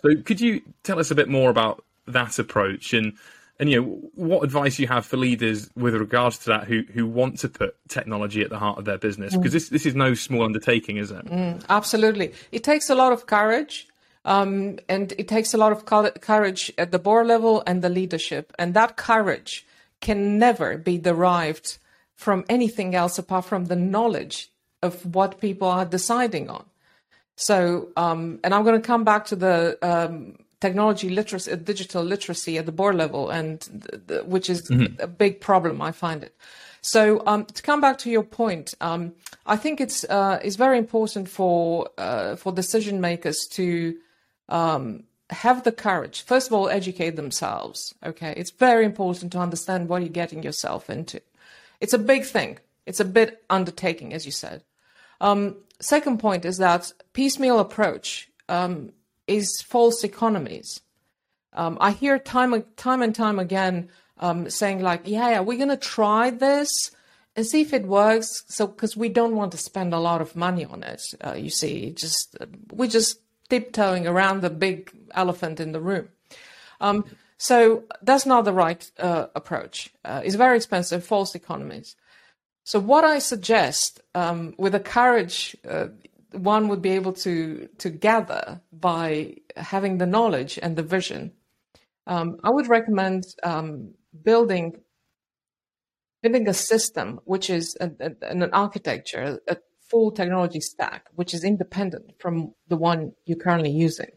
So, 0.02 0.14
could 0.22 0.40
you 0.40 0.62
tell 0.84 1.00
us 1.00 1.10
a 1.10 1.16
bit 1.16 1.28
more 1.28 1.50
about 1.50 1.84
that 2.06 2.38
approach 2.38 2.94
and 2.94 3.14
and 3.58 3.68
you 3.68 3.80
know 3.80 3.88
what 4.14 4.44
advice 4.44 4.78
you 4.78 4.86
have 4.86 5.04
for 5.04 5.16
leaders 5.16 5.68
with 5.74 5.94
regards 5.94 6.38
to 6.38 6.46
that 6.46 6.64
who 6.64 6.84
who 6.92 7.06
want 7.06 7.40
to 7.40 7.48
put 7.48 7.74
technology 7.88 8.42
at 8.42 8.50
the 8.50 8.58
heart 8.58 8.78
of 8.78 8.84
their 8.84 8.98
business 8.98 9.36
because 9.36 9.50
mm. 9.50 9.54
this 9.54 9.68
this 9.70 9.86
is 9.86 9.94
no 9.96 10.14
small 10.14 10.44
undertaking, 10.44 10.96
is 10.96 11.10
it? 11.10 11.26
Mm, 11.26 11.64
absolutely, 11.68 12.32
it 12.52 12.62
takes 12.62 12.88
a 12.88 12.94
lot 12.94 13.12
of 13.12 13.26
courage. 13.26 13.88
Um, 14.24 14.78
and 14.90 15.14
it 15.16 15.26
takes 15.26 15.54
a 15.54 15.56
lot 15.56 15.72
of 15.72 15.86
courage 15.86 16.70
at 16.76 16.90
the 16.90 16.98
board 16.98 17.28
level 17.28 17.62
and 17.66 17.80
the 17.80 17.88
leadership. 17.88 18.52
And 18.58 18.74
that 18.74 18.98
courage 18.98 19.66
can 20.02 20.38
never 20.38 20.76
be 20.76 20.98
derived 20.98 21.78
from 22.14 22.44
anything 22.48 22.94
else 22.94 23.16
apart 23.18 23.46
from 23.46 23.66
the 23.66 23.76
knowledge 23.76 24.50
of 24.82 25.14
what 25.14 25.40
people 25.40 25.68
are 25.68 25.86
deciding 25.86 26.50
on. 26.50 26.64
So, 27.40 27.90
um, 27.96 28.40
and 28.42 28.52
I'm 28.52 28.64
going 28.64 28.80
to 28.80 28.86
come 28.86 29.04
back 29.04 29.26
to 29.26 29.36
the 29.36 29.78
um, 29.80 30.38
technology 30.60 31.08
literacy, 31.08 31.54
digital 31.54 32.02
literacy 32.02 32.58
at 32.58 32.66
the 32.66 32.72
board 32.72 32.96
level, 32.96 33.30
and 33.30 33.60
the, 33.60 34.02
the, 34.06 34.24
which 34.24 34.50
is 34.50 34.68
mm-hmm. 34.68 35.00
a 35.00 35.06
big 35.06 35.40
problem. 35.40 35.80
I 35.80 35.92
find 35.92 36.24
it. 36.24 36.34
So, 36.80 37.22
um, 37.28 37.44
to 37.44 37.62
come 37.62 37.80
back 37.80 37.98
to 37.98 38.10
your 38.10 38.24
point, 38.24 38.74
um, 38.80 39.12
I 39.46 39.56
think 39.56 39.80
it's 39.80 40.02
uh, 40.02 40.40
it's 40.42 40.56
very 40.56 40.78
important 40.78 41.28
for 41.28 41.88
uh, 41.96 42.34
for 42.34 42.52
decision 42.52 43.00
makers 43.00 43.46
to 43.52 43.96
um, 44.48 45.04
have 45.30 45.62
the 45.62 45.72
courage. 45.72 46.22
First 46.22 46.48
of 46.48 46.54
all, 46.54 46.68
educate 46.68 47.14
themselves. 47.14 47.94
Okay, 48.04 48.34
it's 48.36 48.50
very 48.50 48.84
important 48.84 49.30
to 49.32 49.38
understand 49.38 49.88
what 49.88 50.02
you're 50.02 50.08
getting 50.08 50.42
yourself 50.42 50.90
into. 50.90 51.20
It's 51.80 51.92
a 51.92 51.98
big 51.98 52.24
thing. 52.24 52.58
It's 52.84 52.98
a 52.98 53.04
bit 53.04 53.44
undertaking, 53.48 54.12
as 54.12 54.26
you 54.26 54.32
said. 54.32 54.64
Um, 55.20 55.56
second 55.80 56.18
point 56.18 56.44
is 56.44 56.58
that 56.58 56.92
piecemeal 57.12 57.58
approach 57.58 58.28
um, 58.48 58.92
is 59.26 59.60
false 59.62 60.04
economies. 60.04 60.80
Um, 61.52 61.78
I 61.80 61.90
hear 61.92 62.18
time 62.18 62.64
time 62.76 63.02
and 63.02 63.14
time 63.14 63.38
again 63.38 63.88
um, 64.18 64.50
saying 64.50 64.80
like, 64.80 65.02
yeah, 65.04 65.30
yeah, 65.30 65.40
we're 65.40 65.58
going 65.58 65.68
to 65.70 65.76
try 65.76 66.30
this 66.30 66.90
and 67.36 67.46
see 67.46 67.60
if 67.60 67.72
it 67.72 67.86
works. 67.86 68.44
So 68.48 68.66
because 68.66 68.96
we 68.96 69.08
don't 69.08 69.36
want 69.36 69.52
to 69.52 69.58
spend 69.58 69.94
a 69.94 69.98
lot 69.98 70.20
of 70.20 70.36
money 70.36 70.64
on 70.64 70.82
it, 70.82 71.02
uh, 71.24 71.34
you 71.34 71.50
see, 71.50 71.90
just 71.90 72.36
uh, 72.40 72.46
we're 72.72 72.88
just 72.88 73.20
tiptoeing 73.48 74.06
around 74.06 74.42
the 74.42 74.50
big 74.50 74.90
elephant 75.14 75.60
in 75.60 75.72
the 75.72 75.80
room. 75.80 76.08
Um, 76.80 77.04
so 77.38 77.84
that's 78.02 78.26
not 78.26 78.44
the 78.44 78.52
right 78.52 78.90
uh, 78.98 79.26
approach. 79.34 79.90
Uh, 80.04 80.20
it's 80.24 80.34
very 80.34 80.56
expensive, 80.56 81.04
false 81.04 81.34
economies. 81.34 81.96
So 82.68 82.78
what 82.78 83.02
I 83.02 83.18
suggest, 83.18 84.02
um, 84.14 84.52
with 84.58 84.72
the 84.72 84.80
courage 84.80 85.56
uh, 85.66 85.86
one 86.32 86.68
would 86.68 86.82
be 86.82 86.90
able 86.90 87.14
to 87.24 87.66
to 87.78 87.88
gather 87.88 88.60
by 88.70 89.36
having 89.56 89.96
the 89.96 90.10
knowledge 90.14 90.58
and 90.60 90.76
the 90.76 90.82
vision, 90.82 91.32
um, 92.06 92.36
I 92.44 92.50
would 92.50 92.68
recommend 92.68 93.24
um, 93.42 93.94
building 94.22 94.66
building 96.20 96.46
a 96.46 96.52
system 96.52 97.20
which 97.24 97.48
is 97.48 97.74
a, 97.80 97.88
a, 98.06 98.10
an 98.32 98.42
architecture, 98.52 99.40
a 99.48 99.56
full 99.90 100.10
technology 100.10 100.60
stack, 100.60 101.08
which 101.14 101.32
is 101.32 101.44
independent 101.44 102.20
from 102.20 102.52
the 102.68 102.76
one 102.76 103.12
you're 103.24 103.44
currently 103.46 103.70
using, 103.70 104.12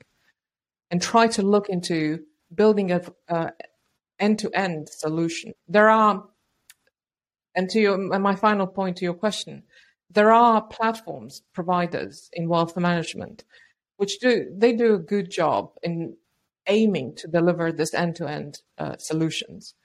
and 0.89 1.01
try 1.01 1.27
to 1.27 1.41
look 1.41 1.69
into 1.69 2.25
building 2.53 2.91
a 2.91 2.99
uh, 3.29 3.51
end-to-end 4.19 4.89
solution. 4.89 5.53
There 5.69 5.89
are 5.89 6.25
and 7.55 7.69
to 7.69 7.79
your, 7.79 7.97
my 7.97 8.35
final 8.35 8.67
point 8.67 8.97
to 8.97 9.05
your 9.05 9.13
question, 9.13 9.63
there 10.09 10.31
are 10.31 10.61
platforms 10.61 11.41
providers 11.53 12.29
in 12.33 12.49
wealth 12.49 12.75
management 12.77 13.43
which 14.01 14.19
do 14.19 14.51
they 14.57 14.73
do 14.73 14.95
a 14.95 14.97
good 14.97 15.29
job 15.29 15.69
in 15.83 16.17
aiming 16.65 17.13
to 17.15 17.27
deliver 17.27 17.71
this 17.71 17.93
end-to-end 17.93 18.57
uh, 18.79 18.97
solutions. 18.97 19.75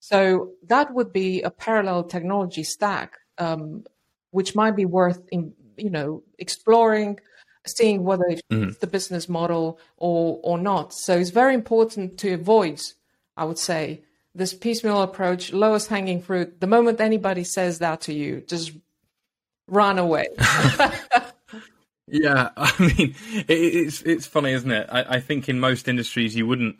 So 0.00 0.52
that 0.66 0.94
would 0.94 1.12
be 1.12 1.42
a 1.42 1.50
parallel 1.50 2.04
technology 2.04 2.62
stack, 2.62 3.18
um, 3.36 3.84
which 4.30 4.54
might 4.54 4.76
be 4.76 4.86
worth 4.86 5.20
in, 5.30 5.52
you 5.76 5.90
know 5.90 6.22
exploring, 6.38 7.20
seeing 7.66 8.02
whether 8.02 8.24
it's 8.30 8.40
mm-hmm. 8.50 8.70
the 8.80 8.86
business 8.86 9.28
model 9.28 9.78
or 9.98 10.40
or 10.42 10.56
not. 10.56 10.94
So 10.94 11.18
it's 11.18 11.36
very 11.42 11.52
important 11.52 12.16
to 12.20 12.32
avoid, 12.32 12.80
I 13.36 13.44
would 13.44 13.58
say, 13.58 14.04
this 14.36 14.54
piecemeal 14.54 15.02
approach, 15.02 15.52
lowest 15.52 15.88
hanging 15.88 16.20
fruit. 16.20 16.60
The 16.60 16.66
moment 16.66 17.00
anybody 17.00 17.44
says 17.44 17.78
that 17.78 18.02
to 18.02 18.14
you, 18.14 18.42
just 18.46 18.72
run 19.66 19.98
away. 19.98 20.26
yeah, 22.06 22.50
I 22.56 22.72
mean, 22.78 23.14
it, 23.34 23.50
it's 23.50 24.02
it's 24.02 24.26
funny, 24.26 24.52
isn't 24.52 24.70
it? 24.70 24.88
I, 24.90 25.16
I 25.16 25.20
think 25.20 25.48
in 25.48 25.58
most 25.58 25.88
industries 25.88 26.36
you 26.36 26.46
wouldn't 26.46 26.76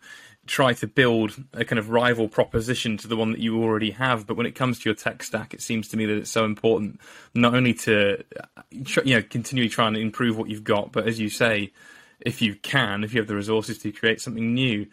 try 0.47 0.73
to 0.73 0.87
build 0.87 1.37
a 1.55 1.65
kind 1.65 1.79
of 1.79 1.91
rival 1.91 2.29
proposition 2.29 2.97
to 2.97 3.09
the 3.09 3.17
one 3.17 3.33
that 3.33 3.41
you 3.41 3.61
already 3.63 3.91
have. 3.91 4.27
But 4.27 4.37
when 4.37 4.47
it 4.47 4.55
comes 4.55 4.79
to 4.79 4.89
your 4.89 4.95
tech 4.95 5.23
stack, 5.23 5.55
it 5.55 5.61
seems 5.61 5.89
to 5.89 5.97
me 5.97 6.07
that 6.07 6.17
it's 6.17 6.31
so 6.31 6.45
important 6.45 7.01
not 7.35 7.55
only 7.55 7.75
to 7.75 8.23
you 8.71 9.17
know 9.17 9.23
continually 9.23 9.69
try 9.69 9.89
and 9.89 9.97
improve 9.97 10.39
what 10.39 10.49
you've 10.49 10.65
got, 10.65 10.93
but 10.93 11.09
as 11.09 11.19
you 11.19 11.31
say, 11.31 11.73
if 12.21 12.41
you 12.41 12.55
can, 12.55 13.03
if 13.03 13.15
you 13.15 13.21
have 13.21 13.29
the 13.29 13.35
resources 13.35 13.79
to 13.79 13.93
create 13.93 14.21
something 14.21 14.55
new. 14.55 14.87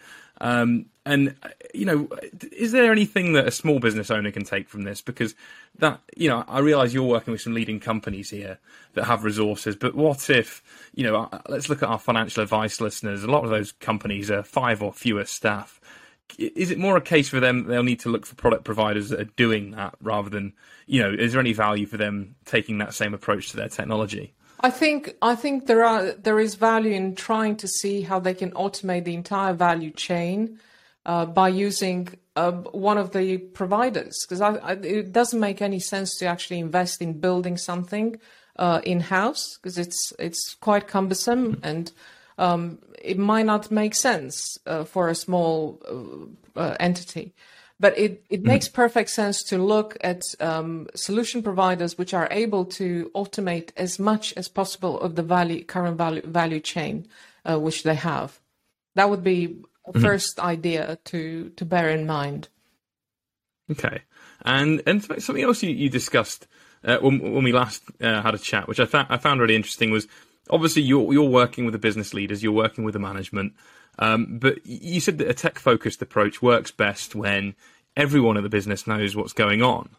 Um, 0.44 0.88
and 1.06 1.36
you 1.74 1.86
know, 1.86 2.10
is 2.52 2.74
there 2.74 2.92
anything 2.92 3.32
that 3.34 3.48
a 3.48 3.52
small 3.52 3.80
business 3.80 4.12
owner 4.12 4.30
can 4.30 4.44
take 4.44 4.68
from 4.68 4.84
this? 4.84 5.02
Because 5.02 5.36
that 5.80 6.02
you 6.18 6.30
know, 6.30 6.44
I 6.48 6.60
realise 6.60 6.94
you're 6.94 7.04
working 7.04 7.32
with 7.32 7.42
some 7.42 7.54
leading 7.54 7.80
companies 7.80 8.30
here 8.30 8.60
that 8.94 9.06
have 9.06 9.24
resources, 9.24 9.78
but 9.78 9.96
what 9.96 10.30
if 10.30 10.62
you 10.94 11.04
know? 11.04 11.30
Uh, 11.32 11.40
let's 11.48 11.70
look 11.70 11.82
at 11.82 11.90
our 11.90 11.98
financial 11.98 12.44
advice 12.44 12.82
listeners. 12.82 13.24
A 13.24 13.32
lot 13.32 13.46
of 13.46 13.50
those 13.50 13.72
companies 13.72 14.30
are 14.30 14.44
five 14.44 14.84
or 14.84 14.92
fewer 14.92 15.24
staff. 15.24 15.80
Is 16.38 16.72
it 16.72 16.78
more 16.78 16.98
a 16.98 17.02
case 17.02 17.30
for 17.30 17.40
them 17.40 17.66
they'll 17.66 17.84
need 17.84 18.02
to 18.02 18.10
look 18.10 18.26
for 18.26 18.36
product 18.36 18.66
providers 18.66 19.10
that 19.10 19.20
are 19.20 19.32
doing 19.36 19.72
that 19.72 19.96
rather 20.02 20.30
than 20.30 20.54
you 20.88 21.02
know? 21.02 21.14
Is 21.14 21.32
there 21.32 21.42
any 21.42 21.54
value 21.54 21.86
for 21.86 21.98
them 21.98 22.36
taking 22.46 22.80
that 22.80 22.94
same 22.94 23.14
approach 23.14 23.52
to 23.52 23.58
their 23.58 23.70
technology? 23.70 24.34
I 24.64 24.70
think 24.70 25.16
I 25.22 25.36
think 25.36 25.68
there 25.68 25.84
are 25.84 26.14
there 26.14 26.40
is 26.40 26.56
value 26.56 26.94
in 26.94 27.16
trying 27.16 27.58
to 27.58 27.68
see 27.68 28.02
how 28.02 28.20
they 28.20 28.34
can 28.34 28.52
automate 28.52 29.04
the 29.04 29.14
entire 29.14 29.54
value 29.54 29.92
chain 29.92 30.60
uh, 31.06 31.26
by 31.26 31.50
using 31.50 32.08
uh, 32.38 32.52
one 32.52 32.98
of 32.98 33.12
the 33.12 33.38
providers 33.38 34.26
because 34.28 34.42
it 34.86 35.12
doesn't 35.12 35.40
make 35.40 35.62
any 35.62 35.80
sense 35.80 36.18
to 36.18 36.26
actually 36.28 36.60
invest 36.60 37.02
in 37.02 37.20
building 37.20 37.58
something 37.58 38.16
uh, 38.58 38.80
in 38.86 39.02
house 39.02 39.58
because 39.58 39.78
it's 39.78 40.14
it's 40.18 40.56
quite 40.56 40.88
cumbersome 40.88 41.60
and 41.62 41.92
um, 42.38 42.80
it 43.04 43.20
might 43.20 43.46
not 43.46 43.70
make 43.70 43.94
sense 43.94 44.58
uh, 44.66 44.86
for 44.86 45.10
a 45.10 45.16
small 45.16 45.82
uh, 46.56 46.60
uh, 46.60 46.76
entity. 46.80 47.34
But 47.80 47.98
it, 47.98 48.24
it 48.30 48.40
mm-hmm. 48.40 48.48
makes 48.48 48.68
perfect 48.68 49.10
sense 49.10 49.44
to 49.44 49.58
look 49.58 49.98
at 50.02 50.22
um, 50.40 50.88
solution 50.96 51.44
providers 51.44 51.98
which 51.98 52.14
are 52.14 52.28
able 52.32 52.66
to 52.66 53.12
automate 53.16 53.72
as 53.76 54.00
much 54.00 54.34
as 54.38 54.48
possible 54.48 55.00
of 55.00 55.16
the 55.16 55.24
value, 55.24 55.64
current 55.64 55.98
value, 55.98 56.22
value 56.26 56.60
chain 56.60 57.08
uh, 57.46 57.60
which 57.60 57.84
they 57.84 57.96
have. 57.96 58.40
That 58.96 59.10
would 59.10 59.24
be 59.24 59.46
a 59.86 59.92
mm-hmm. 59.92 60.02
first 60.02 60.40
idea 60.40 60.98
to, 61.06 61.50
to 61.50 61.66
bear 61.66 61.90
in 61.90 62.06
mind. 62.06 62.48
Okay. 63.72 64.02
And 64.46 64.82
and 64.86 65.04
something 65.04 65.44
else 65.44 65.64
you, 65.64 65.70
you 65.70 65.90
discussed 65.90 66.48
uh, 66.84 66.98
when, 66.98 67.20
when 67.20 67.44
we 67.44 67.52
last 67.52 67.84
uh, 68.02 68.22
had 68.22 68.36
a 68.36 68.38
chat, 68.38 68.68
which 68.68 68.80
I, 68.80 68.86
th- 68.86 69.08
I 69.10 69.18
found 69.18 69.40
really 69.40 69.56
interesting, 69.56 69.92
was 69.92 70.08
obviously 70.50 70.82
you're 70.82 71.12
you're 71.14 71.30
working 71.30 71.66
with 71.66 71.72
the 71.72 71.80
business 71.80 72.14
leaders, 72.14 72.44
you're 72.44 72.52
working 72.52 72.84
with 72.84 72.94
the 72.94 73.00
management, 73.00 73.54
um, 74.00 74.38
but 74.40 74.66
you 74.66 75.00
said 75.00 75.18
that 75.20 75.30
a 75.30 75.34
tech 75.34 75.60
focused 75.60 76.02
approach 76.02 76.42
works 76.42 76.72
best 76.72 77.16
when 77.16 77.56
everyone 77.96 78.38
in 78.38 78.44
the 78.44 78.50
business 78.50 78.88
knows 78.88 79.16
what's 79.16 79.34
going 79.34 79.62
on. 79.62 79.90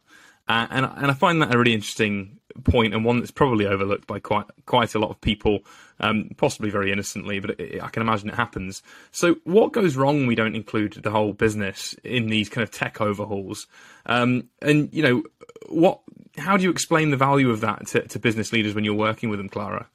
Uh, 0.46 0.66
and 0.70 0.84
and 0.84 1.10
I 1.10 1.14
find 1.14 1.40
that 1.40 1.54
a 1.54 1.58
really 1.58 1.72
interesting 1.72 2.38
point 2.62 2.94
and 2.94 3.04
one 3.04 3.18
that's 3.18 3.30
probably 3.30 3.66
overlooked 3.66 4.06
by 4.06 4.18
quite 4.20 4.44
quite 4.66 4.94
a 4.94 4.98
lot 4.98 5.10
of 5.10 5.20
people, 5.20 5.60
um, 6.00 6.30
possibly 6.36 6.70
very 6.70 6.92
innocently, 6.92 7.40
but 7.40 7.58
it, 7.58 7.82
I 7.82 7.88
can 7.88 8.02
imagine 8.02 8.28
it 8.28 8.34
happens. 8.34 8.82
So, 9.10 9.36
what 9.44 9.72
goes 9.72 9.96
wrong 9.96 10.18
when 10.18 10.26
we 10.26 10.34
don't 10.34 10.54
include 10.54 11.00
the 11.02 11.10
whole 11.10 11.32
business 11.32 11.94
in 12.04 12.28
these 12.28 12.48
kind 12.48 12.62
of 12.62 12.70
tech 12.70 13.00
overhauls? 13.00 13.66
Um, 14.06 14.48
and 14.60 14.92
you 14.92 15.02
know, 15.02 15.22
what? 15.68 16.00
How 16.36 16.56
do 16.56 16.64
you 16.64 16.70
explain 16.70 17.10
the 17.10 17.16
value 17.16 17.50
of 17.50 17.60
that 17.60 17.86
to, 17.88 18.06
to 18.08 18.18
business 18.18 18.52
leaders 18.52 18.74
when 18.74 18.84
you're 18.84 18.94
working 18.94 19.30
with 19.30 19.38
them, 19.38 19.48
Clara? 19.48 19.88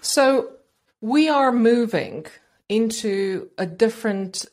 So, 0.00 0.50
we 1.00 1.28
are 1.28 1.52
moving 1.52 2.26
into 2.68 3.50
a 3.58 3.66
different 3.66 4.46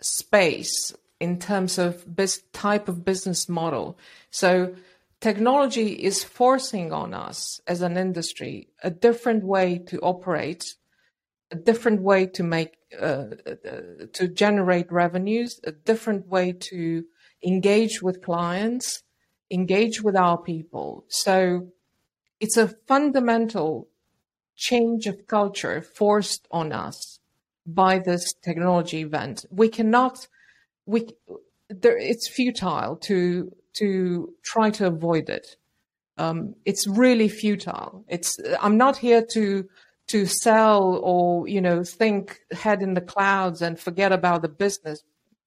space 0.00 0.94
in 1.18 1.38
terms 1.38 1.78
of 1.78 2.16
this 2.16 2.42
type 2.52 2.88
of 2.88 3.04
business 3.04 3.48
model. 3.48 3.98
So 4.30 4.74
technology 5.20 5.92
is 5.92 6.24
forcing 6.24 6.92
on 6.92 7.12
us 7.12 7.60
as 7.66 7.82
an 7.82 7.96
industry 7.96 8.68
a 8.82 8.90
different 8.90 9.44
way 9.44 9.78
to 9.88 9.98
operate, 10.00 10.76
a 11.50 11.56
different 11.56 12.00
way 12.00 12.26
to 12.26 12.42
make 12.42 12.78
uh, 12.98 13.26
uh, 13.46 14.06
to 14.12 14.26
generate 14.26 14.90
revenues, 14.90 15.60
a 15.62 15.72
different 15.72 16.26
way 16.26 16.52
to 16.52 17.04
engage 17.44 18.02
with 18.02 18.22
clients, 18.22 19.02
engage 19.50 20.02
with 20.02 20.16
our 20.16 20.38
people. 20.38 21.04
So 21.08 21.68
it's 22.40 22.56
a 22.56 22.74
fundamental 22.88 23.88
change 24.56 25.06
of 25.06 25.26
culture 25.26 25.80
forced 25.82 26.48
on 26.50 26.72
us 26.72 27.19
by 27.74 27.98
this 27.98 28.32
technology 28.42 29.00
event. 29.00 29.44
We 29.50 29.68
cannot 29.68 30.26
we 30.86 31.08
there, 31.68 31.96
it's 31.96 32.28
futile 32.28 32.96
to 32.96 33.52
to 33.78 34.34
try 34.44 34.70
to 34.70 34.86
avoid 34.86 35.28
it. 35.28 35.56
Um, 36.18 36.54
it's 36.64 36.86
really 36.86 37.28
futile. 37.28 38.04
It's 38.08 38.38
I'm 38.60 38.76
not 38.76 38.96
here 38.96 39.24
to 39.32 39.68
to 40.08 40.26
sell 40.26 41.00
or 41.02 41.46
you 41.46 41.60
know 41.60 41.84
think 41.84 42.40
head 42.52 42.82
in 42.82 42.94
the 42.94 43.00
clouds 43.00 43.62
and 43.62 43.78
forget 43.78 44.12
about 44.12 44.42
the 44.42 44.48
business. 44.48 45.02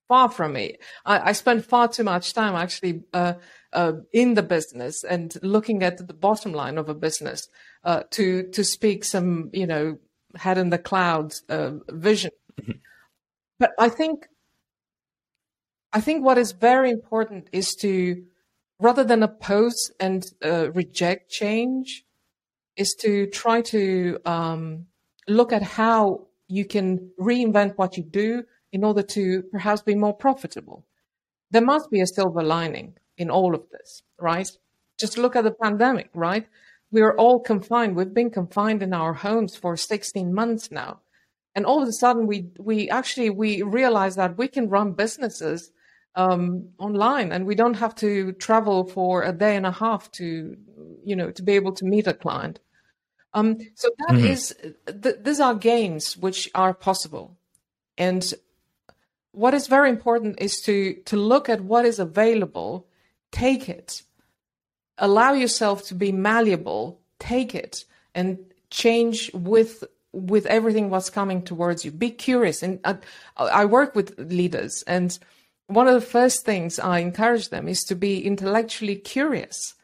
Far 0.09 0.29
from 0.29 0.53
me. 0.53 0.75
I, 1.05 1.29
I 1.29 1.31
spend 1.31 1.65
far 1.65 1.87
too 1.87 2.03
much 2.03 2.33
time 2.33 2.55
actually 2.55 3.03
uh, 3.13 3.33
uh, 3.71 3.93
in 4.11 4.33
the 4.33 4.43
business 4.43 5.03
and 5.03 5.33
looking 5.41 5.81
at 5.81 5.97
the 5.97 6.13
bottom 6.13 6.51
line 6.51 6.77
of 6.77 6.89
a 6.89 6.93
business 6.93 7.47
uh, 7.83 8.03
to 8.11 8.43
to 8.49 8.63
speak 8.63 9.05
some 9.05 9.49
you 9.53 9.65
know 9.65 9.97
head 10.35 10.57
in 10.57 10.69
the 10.69 10.77
clouds 10.77 11.43
uh, 11.49 11.71
vision. 11.89 12.31
Mm-hmm. 12.59 12.71
But 13.59 13.71
I 13.79 13.89
think 13.89 14.27
I 15.93 16.01
think 16.01 16.25
what 16.25 16.39
is 16.39 16.53
very 16.53 16.89
important 16.89 17.49
is 17.51 17.75
to, 17.75 18.23
rather 18.79 19.03
than 19.03 19.21
oppose 19.21 19.91
and 19.99 20.25
uh, 20.43 20.71
reject 20.71 21.29
change, 21.29 22.03
is 22.75 22.95
to 23.01 23.27
try 23.27 23.61
to 23.61 24.17
um, 24.25 24.87
look 25.27 25.53
at 25.53 25.61
how 25.61 26.27
you 26.47 26.65
can 26.65 27.11
reinvent 27.19 27.77
what 27.77 27.95
you 27.95 28.03
do 28.03 28.43
in 28.71 28.83
order 28.83 29.03
to 29.03 29.43
perhaps 29.51 29.83
be 29.83 29.93
more 29.93 30.15
profitable. 30.15 30.83
There 31.51 31.61
must 31.61 31.91
be 31.91 32.01
a 32.01 32.07
silver 32.07 32.41
lining 32.41 32.97
in 33.15 33.29
all 33.29 33.53
of 33.53 33.69
this, 33.69 34.01
right? 34.19 34.49
Just 34.99 35.19
look 35.19 35.35
at 35.35 35.43
the 35.43 35.51
pandemic, 35.51 36.09
right? 36.15 36.47
We 36.93 37.01
are 37.01 37.17
all 37.17 37.39
confined. 37.39 37.95
We've 37.95 38.13
been 38.13 38.29
confined 38.29 38.83
in 38.83 38.93
our 38.93 39.13
homes 39.13 39.55
for 39.55 39.75
16 39.75 40.31
months 40.31 40.69
now. 40.71 40.99
And 41.55 41.65
all 41.65 41.81
of 41.81 41.87
a 41.89 41.91
sudden 41.91 42.27
we 42.27 42.49
we 42.59 42.89
actually 42.89 43.31
we 43.31 43.63
realize 43.63 44.15
that 44.15 44.37
we 44.37 44.47
can 44.47 44.69
run 44.69 44.93
businesses 44.93 45.71
um, 46.15 46.69
online, 46.77 47.31
and 47.31 47.47
we 47.47 47.55
don't 47.55 47.73
have 47.75 47.95
to 47.95 48.33
travel 48.33 48.85
for 48.85 49.23
a 49.23 49.33
day 49.33 49.55
and 49.55 49.65
a 49.65 49.71
half 49.71 50.11
to, 50.11 50.55
you 51.03 51.15
know, 51.15 51.31
to 51.31 51.41
be 51.41 51.53
able 51.53 51.73
to 51.73 51.85
meet 51.85 52.05
a 52.05 52.13
client. 52.13 52.59
Um, 53.33 53.57
so 53.73 53.89
that 53.97 54.17
mm-hmm. 54.17 54.27
is, 54.27 54.55
th- 55.01 55.15
these 55.23 55.39
are 55.39 55.55
gains 55.55 56.15
which 56.15 56.49
are 56.53 56.73
possible, 56.75 57.37
and 57.97 58.31
what 59.31 59.55
is 59.55 59.65
very 59.65 59.89
important 59.89 60.39
is 60.39 60.61
to 60.65 60.93
to 61.05 61.17
look 61.17 61.49
at 61.49 61.61
what 61.61 61.85
is 61.85 61.97
available, 61.97 62.85
take 63.31 63.67
it, 63.67 64.03
allow 64.97 65.33
yourself 65.33 65.83
to 65.87 65.95
be 65.95 66.11
malleable, 66.11 66.99
take 67.19 67.55
it, 67.55 67.85
and 68.13 68.39
change 68.69 69.31
with 69.33 69.83
with 70.11 70.45
everything 70.45 70.91
what's 70.91 71.09
coming 71.09 71.41
towards 71.41 71.83
you. 71.83 71.91
Be 71.91 72.11
curious, 72.11 72.61
and 72.61 72.79
I, 72.83 72.97
I 73.37 73.65
work 73.65 73.95
with 73.95 74.17
leaders 74.19 74.83
and 74.85 75.17
one 75.67 75.87
of 75.87 75.93
the 75.93 76.01
first 76.01 76.45
things 76.45 76.79
I 76.79 76.99
encourage 76.99 77.49
them 77.49 77.67
is 77.67 77.83
to 77.85 77.95
be 77.95 78.23
intellectually 78.25 78.95
curious. 78.95 79.75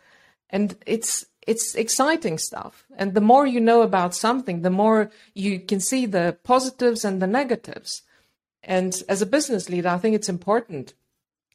And 0.49 0.75
it's 0.85 1.25
it's 1.47 1.73
exciting 1.73 2.37
stuff. 2.37 2.85
And 2.95 3.13
the 3.13 3.21
more 3.21 3.47
you 3.47 3.59
know 3.59 3.81
about 3.81 4.13
something, 4.13 4.61
the 4.61 4.69
more 4.69 5.09
you 5.33 5.59
can 5.59 5.79
see 5.79 6.05
the 6.05 6.37
positives 6.43 7.03
and 7.03 7.21
the 7.21 7.27
negatives. 7.27 8.03
And 8.61 9.01
as 9.09 9.21
a 9.21 9.25
business 9.25 9.69
leader, 9.69 9.89
I 9.89 9.97
think 9.97 10.15
it's 10.15 10.29
important, 10.29 10.93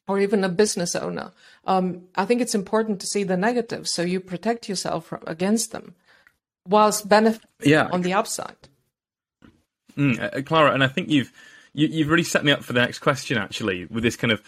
or 0.07 0.19
even 0.19 0.43
a 0.43 0.49
business 0.49 0.95
owner, 0.95 1.31
um, 1.65 2.03
I 2.15 2.25
think 2.25 2.41
it's 2.41 2.55
important 2.55 2.99
to 3.01 3.07
see 3.07 3.23
the 3.23 3.37
negatives 3.37 3.91
so 3.91 4.01
you 4.01 4.19
protect 4.19 4.69
yourself 4.69 5.13
against 5.25 5.71
them, 5.71 5.95
whilst 6.67 7.09
benefit 7.09 7.41
yeah. 7.63 7.89
on 7.91 8.01
the 8.01 8.13
upside. 8.13 8.69
Mm, 9.97 10.19
uh, 10.21 10.41
Clara, 10.41 10.73
and 10.73 10.83
I 10.83 10.87
think 10.87 11.09
you've 11.09 11.31
you, 11.75 12.03
have 12.03 12.11
really 12.11 12.23
set 12.23 12.45
me 12.45 12.51
up 12.51 12.63
for 12.63 12.73
the 12.73 12.79
next 12.79 12.99
question, 12.99 13.37
actually, 13.37 13.85
with 13.85 14.03
this 14.03 14.15
kind 14.15 14.31
of 14.31 14.41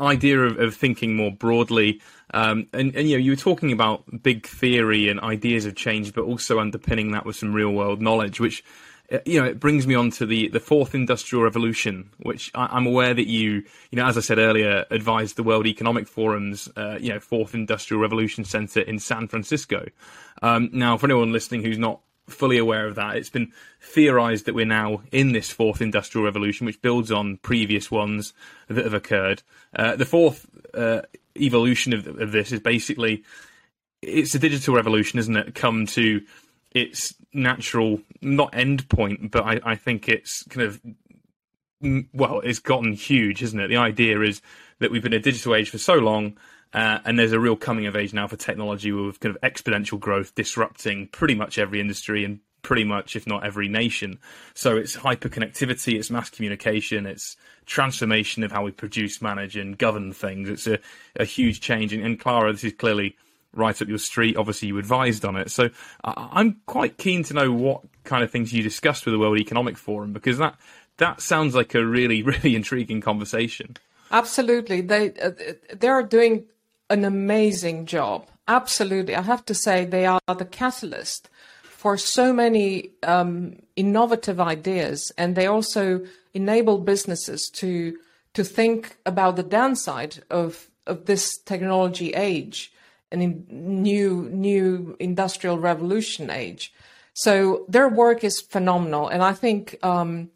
idea 0.00 0.40
of, 0.40 0.58
of 0.58 0.74
thinking 0.74 1.14
more 1.14 1.30
broadly. 1.30 2.00
Um, 2.34 2.66
and, 2.72 2.94
and, 2.96 3.08
you 3.08 3.16
know, 3.16 3.22
you 3.22 3.32
were 3.32 3.36
talking 3.36 3.70
about 3.70 4.22
big 4.22 4.46
theory 4.46 5.08
and 5.08 5.20
ideas 5.20 5.66
of 5.66 5.76
change, 5.76 6.12
but 6.12 6.24
also 6.24 6.58
underpinning 6.58 7.12
that 7.12 7.24
with 7.24 7.36
some 7.36 7.52
real 7.52 7.70
world 7.70 8.00
knowledge, 8.00 8.40
which, 8.40 8.64
uh, 8.64 8.99
you 9.24 9.40
know, 9.40 9.46
it 9.46 9.58
brings 9.58 9.86
me 9.86 9.94
on 9.94 10.10
to 10.12 10.26
the, 10.26 10.48
the 10.48 10.60
fourth 10.60 10.94
industrial 10.94 11.42
revolution, 11.42 12.10
which 12.18 12.50
I, 12.54 12.76
am 12.76 12.86
aware 12.86 13.12
that 13.12 13.26
you, 13.26 13.64
you 13.90 13.96
know, 13.96 14.06
as 14.06 14.16
I 14.16 14.20
said 14.20 14.38
earlier, 14.38 14.86
advised 14.90 15.36
the 15.36 15.42
World 15.42 15.66
Economic 15.66 16.06
Forum's, 16.06 16.68
uh, 16.76 16.98
you 17.00 17.08
know, 17.08 17.20
fourth 17.20 17.54
industrial 17.54 18.00
revolution 18.00 18.44
center 18.44 18.80
in 18.80 18.98
San 18.98 19.26
Francisco. 19.26 19.86
Um, 20.42 20.70
now, 20.72 20.96
for 20.96 21.06
anyone 21.06 21.32
listening 21.32 21.62
who's 21.62 21.78
not 21.78 22.00
fully 22.30 22.58
aware 22.58 22.86
of 22.86 22.94
that. 22.94 23.16
It's 23.16 23.30
been 23.30 23.52
theorized 23.80 24.46
that 24.46 24.54
we're 24.54 24.64
now 24.64 25.02
in 25.12 25.32
this 25.32 25.50
fourth 25.50 25.80
industrial 25.80 26.24
revolution, 26.24 26.64
which 26.64 26.80
builds 26.80 27.10
on 27.10 27.38
previous 27.38 27.90
ones 27.90 28.32
that 28.68 28.84
have 28.84 28.94
occurred. 28.94 29.42
Uh, 29.74 29.96
the 29.96 30.06
fourth 30.06 30.46
uh, 30.74 31.02
evolution 31.36 31.92
of, 31.92 32.06
of, 32.06 32.32
this 32.32 32.52
is 32.52 32.60
basically 32.60 33.24
it's 34.02 34.34
a 34.34 34.38
digital 34.38 34.74
revolution, 34.74 35.18
isn't 35.18 35.36
it? 35.36 35.54
Come 35.54 35.86
to 35.86 36.22
its 36.72 37.14
natural, 37.32 38.00
not 38.20 38.54
end 38.54 38.88
point, 38.88 39.30
but 39.30 39.44
I, 39.44 39.60
I 39.64 39.74
think 39.74 40.08
it's 40.08 40.42
kind 40.44 40.66
of 40.66 40.80
well, 42.12 42.40
it's 42.40 42.58
gotten 42.58 42.92
huge, 42.92 43.42
isn't 43.42 43.58
it? 43.58 43.68
The 43.68 43.78
idea 43.78 44.20
is 44.20 44.42
that 44.80 44.90
we've 44.90 45.02
been 45.02 45.14
a 45.14 45.20
digital 45.20 45.54
age 45.54 45.70
for 45.70 45.78
so 45.78 45.94
long, 45.94 46.36
uh, 46.74 46.98
and 47.04 47.18
there's 47.18 47.32
a 47.32 47.40
real 47.40 47.56
coming 47.56 47.86
of 47.86 47.96
age 47.96 48.12
now 48.12 48.26
for 48.26 48.36
technology 48.36 48.92
with 48.92 49.20
kind 49.20 49.34
of 49.34 49.40
exponential 49.40 49.98
growth 49.98 50.34
disrupting 50.34 51.08
pretty 51.08 51.34
much 51.34 51.58
every 51.58 51.80
industry 51.80 52.24
and 52.24 52.40
pretty 52.62 52.84
much, 52.84 53.16
if 53.16 53.26
not 53.26 53.44
every 53.44 53.68
nation. 53.68 54.18
So 54.54 54.76
it's 54.76 54.96
hyperconnectivity, 54.96 55.98
it's 55.98 56.10
mass 56.10 56.28
communication, 56.28 57.06
it's 57.06 57.36
transformation 57.64 58.42
of 58.42 58.52
how 58.52 58.62
we 58.64 58.72
produce, 58.72 59.22
manage, 59.22 59.56
and 59.56 59.78
govern 59.78 60.12
things. 60.12 60.48
It's 60.50 60.66
a, 60.66 60.78
a 61.16 61.24
huge 61.24 61.60
change. 61.60 61.94
And, 61.94 62.04
and, 62.04 62.20
Clara, 62.20 62.52
this 62.52 62.64
is 62.64 62.74
clearly 62.74 63.16
right 63.52 63.80
up 63.80 63.88
your 63.88 63.98
street. 63.98 64.36
Obviously, 64.36 64.68
you 64.68 64.78
advised 64.78 65.24
on 65.24 65.36
it. 65.36 65.50
So 65.50 65.70
I'm 66.04 66.60
quite 66.66 66.98
keen 66.98 67.22
to 67.24 67.34
know 67.34 67.52
what 67.52 67.82
kind 68.04 68.22
of 68.22 68.30
things 68.30 68.52
you 68.52 68.62
discussed 68.62 69.04
with 69.04 69.12
the 69.12 69.18
World 69.18 69.38
Economic 69.38 69.76
Forum 69.76 70.12
because 70.12 70.38
that 70.38 70.56
that 70.98 71.20
sounds 71.20 71.54
like 71.54 71.74
a 71.74 71.84
really, 71.84 72.22
really 72.32 72.54
intriguing 72.54 73.00
conversation. 73.00 73.76
Absolutely, 74.10 74.80
they 74.80 75.12
uh, 75.14 75.30
they 75.74 75.88
are 75.88 76.02
doing 76.02 76.44
an 76.88 77.04
amazing 77.04 77.86
job. 77.86 78.28
Absolutely, 78.48 79.14
I 79.14 79.22
have 79.22 79.44
to 79.46 79.54
say 79.54 79.84
they 79.84 80.06
are 80.06 80.20
the 80.26 80.44
catalyst 80.44 81.28
for 81.62 81.96
so 81.96 82.32
many 82.32 82.90
um, 83.02 83.56
innovative 83.76 84.40
ideas, 84.40 85.12
and 85.16 85.36
they 85.36 85.46
also 85.46 86.04
enable 86.34 86.78
businesses 86.78 87.48
to 87.54 87.96
to 88.34 88.44
think 88.44 88.96
about 89.06 89.36
the 89.36 89.42
downside 89.42 90.22
of 90.30 90.68
of 90.86 91.06
this 91.06 91.38
technology 91.38 92.12
age 92.14 92.72
in 93.10 93.44
new 93.48 94.28
new 94.30 94.96
industrial 94.98 95.58
revolution 95.58 96.30
age. 96.30 96.72
So 97.12 97.64
their 97.68 97.88
work 97.88 98.24
is 98.24 98.40
phenomenal, 98.40 99.08
and 99.08 99.22
I 99.22 99.32
think 99.32 99.76
um, 99.82 100.30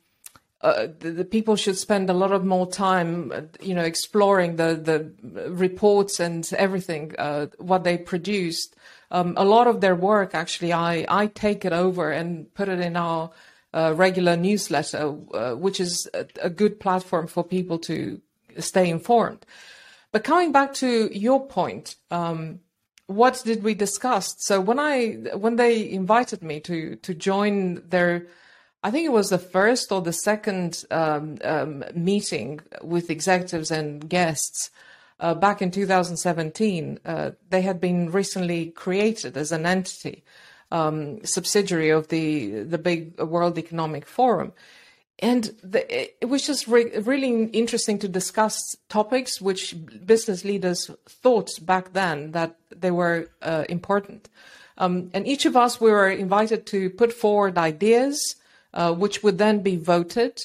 uh, 0.61 0.89
the, 0.99 1.11
the, 1.11 1.25
people 1.25 1.57
should 1.57 1.77
spend 1.77 2.09
a 2.09 2.15
lot 2.15 2.33
of 2.33 2.45
more 2.45 2.67
time, 2.67 3.31
uh, 3.33 3.43
you 3.61 3.75
know, 3.75 3.85
exploring 3.85 4.57
the 4.57 4.75
the 4.75 5.51
reports 5.51 6.21
and 6.21 6.51
everything 6.57 7.15
uh, 7.19 7.47
what 7.59 7.85
they 7.85 7.99
produced. 7.99 8.75
Um, 9.11 9.35
a 9.37 9.45
lot 9.45 9.67
of 9.67 9.81
their 9.81 9.95
work, 9.95 10.35
actually, 10.35 10.73
I 10.73 11.05
I 11.09 11.27
take 11.27 11.65
it 11.65 11.73
over 11.73 12.11
and 12.11 12.53
put 12.55 12.69
it 12.69 12.81
in 12.81 12.97
our 12.97 13.31
uh, 13.75 13.93
regular 13.95 14.37
newsletter, 14.37 15.15
uh, 15.35 15.53
which 15.55 15.81
is 15.81 16.09
a, 16.15 16.27
a, 16.43 16.49
good 16.49 16.79
platform 16.79 17.27
for 17.27 17.43
people 17.43 17.79
to 17.81 18.21
stay 18.59 18.89
informed. 18.89 19.45
But 20.13 20.23
coming 20.23 20.53
back 20.53 20.75
to 20.75 21.11
your 21.13 21.45
point, 21.47 21.97
um, 22.11 22.61
what 23.07 23.43
did 23.45 23.62
we 23.62 23.75
discuss? 23.75 24.35
So 24.38 24.61
when 24.61 24.79
I 24.79 25.14
when 25.35 25.57
they 25.57 25.90
invited 25.90 26.43
me 26.43 26.61
to 26.61 26.97
to 26.97 27.14
join 27.14 27.83
their 27.88 28.27
I 28.83 28.90
think 28.90 29.07
it 29.07 29.12
was 29.12 29.31
the 29.31 29.38
first 29.38 29.90
or 29.90 30.03
the 30.03 30.12
second 30.12 30.85
um, 30.90 31.38
um, 31.43 31.85
meeting 31.95 32.61
with 32.83 33.09
executives 33.09 33.71
and 33.71 34.07
guests 34.07 34.71
uh, 35.21 35.35
back 35.35 35.62
in 35.62 35.71
2017. 35.71 36.99
Uh, 37.03 37.31
they 37.49 37.62
had 37.62 37.81
been 37.81 38.11
recently 38.11 38.67
created 38.67 39.38
as 39.38 39.53
an 39.53 39.64
entity, 39.64 40.23
um, 40.71 41.25
subsidiary 41.25 41.88
of 41.90 42.09
the 42.09 42.62
the 42.62 42.79
big 42.79 43.19
World 43.19 43.59
Economic 43.59 44.07
Forum, 44.07 44.53
and 45.18 45.55
the, 45.62 45.83
it 46.22 46.29
was 46.29 46.46
just 46.46 46.66
re- 46.66 46.96
really 46.98 47.44
interesting 47.46 47.98
to 48.00 48.09
discuss 48.09 48.59
topics 48.88 49.40
which 49.40 49.74
business 50.05 50.44
leaders 50.44 50.90
thought 51.09 51.50
back 51.62 51.92
then 51.92 52.33
that 52.33 52.57
they 52.74 52.90
were 52.90 53.31
uh, 53.42 53.64
important. 53.68 54.29
Um, 54.77 55.11
and 55.14 55.27
each 55.27 55.46
of 55.46 55.57
us 55.57 55.81
we 55.81 55.90
were 55.90 56.11
invited 56.11 56.66
to 56.66 56.90
put 56.90 57.12
forward 57.12 57.57
ideas 57.57 58.37
uh, 58.74 58.92
which 58.92 59.22
would 59.22 59.38
then 59.38 59.61
be 59.61 59.77
voted. 59.77 60.40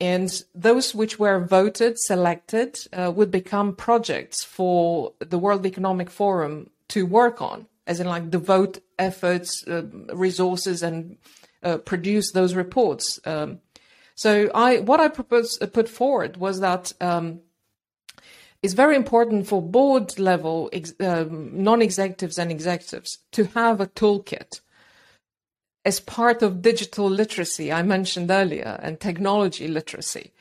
And 0.00 0.30
those 0.54 0.94
which 0.94 1.18
were 1.18 1.44
voted, 1.44 1.98
selected, 1.98 2.78
uh, 2.92 3.12
would 3.14 3.30
become 3.30 3.74
projects 3.74 4.44
for 4.44 5.12
the 5.18 5.38
World 5.38 5.66
Economic 5.66 6.10
Forum 6.10 6.70
to 6.88 7.04
work 7.04 7.42
on, 7.42 7.66
as 7.86 8.00
in 8.00 8.06
like 8.06 8.30
devote 8.30 8.80
efforts, 8.98 9.64
uh, 9.66 9.82
resources, 10.12 10.82
and 10.82 11.16
uh, 11.62 11.78
produce 11.78 12.32
those 12.32 12.54
reports. 12.54 13.18
Um, 13.24 13.60
so 14.14 14.50
I, 14.54 14.78
what 14.78 15.00
I 15.00 15.08
propose, 15.08 15.58
uh, 15.60 15.66
put 15.66 15.88
forward 15.88 16.36
was 16.36 16.60
that 16.60 16.92
um, 17.00 17.40
it's 18.62 18.74
very 18.74 18.96
important 18.96 19.46
for 19.46 19.60
board 19.60 20.18
level 20.18 20.70
ex- 20.72 20.94
um, 21.00 21.62
non-executives 21.62 22.38
and 22.38 22.50
executives 22.50 23.18
to 23.32 23.44
have 23.44 23.80
a 23.80 23.86
toolkit 23.86 24.60
as 25.84 26.00
part 26.00 26.42
of 26.42 26.62
digital 26.62 27.10
literacy 27.10 27.72
I 27.72 27.82
mentioned 27.82 28.30
earlier 28.30 28.80
and 28.82 28.98
technology 28.98 29.68
literacy. 29.68 30.32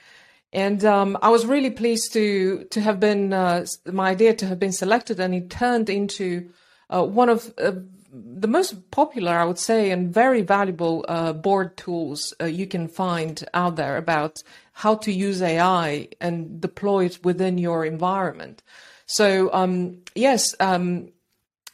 And 0.53 0.85
um, 0.85 1.17
I 1.21 1.29
was 1.29 1.45
really 1.45 1.71
pleased 1.71 2.13
to 2.13 2.65
to 2.69 2.79
have 2.79 2.99
been 2.99 3.33
uh, 3.33 3.65
my 3.91 4.11
idea 4.11 4.35
to 4.35 4.45
have 4.45 4.59
been 4.59 4.71
selected, 4.71 5.19
and 5.19 5.33
it 5.33 5.49
turned 5.49 5.89
into 5.89 6.49
uh, 6.91 7.03
one 7.03 7.29
of 7.29 7.51
uh, 7.57 7.71
the 8.13 8.47
most 8.47 8.91
popular, 8.91 9.31
I 9.31 9.45
would 9.45 9.57
say, 9.57 9.89
and 9.89 10.13
very 10.13 10.41
valuable 10.41 11.03
uh, 11.07 11.33
board 11.33 11.75
tools 11.77 12.33
uh, 12.39 12.45
you 12.45 12.67
can 12.67 12.87
find 12.87 13.43
out 13.53 13.75
there 13.75 13.97
about 13.97 14.43
how 14.73 14.95
to 14.95 15.11
use 15.11 15.41
AI 15.41 16.09
and 16.21 16.61
deploy 16.61 17.05
it 17.05 17.23
within 17.23 17.57
your 17.57 17.85
environment. 17.85 18.61
So 19.07 19.51
um, 19.51 20.01
yes, 20.13 20.53
um, 20.59 21.09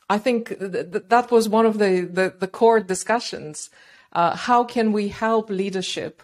I 0.10 0.18
think 0.18 0.58
th- 0.60 0.92
th- 0.92 1.04
that 1.10 1.30
was 1.30 1.50
one 1.50 1.66
of 1.66 1.78
the, 1.78 2.02
the, 2.02 2.34
the 2.40 2.48
core 2.48 2.80
discussions. 2.80 3.70
Uh, 4.14 4.36
how 4.36 4.64
can 4.64 4.94
we 4.94 5.10
help 5.10 5.50
leadership 5.50 6.24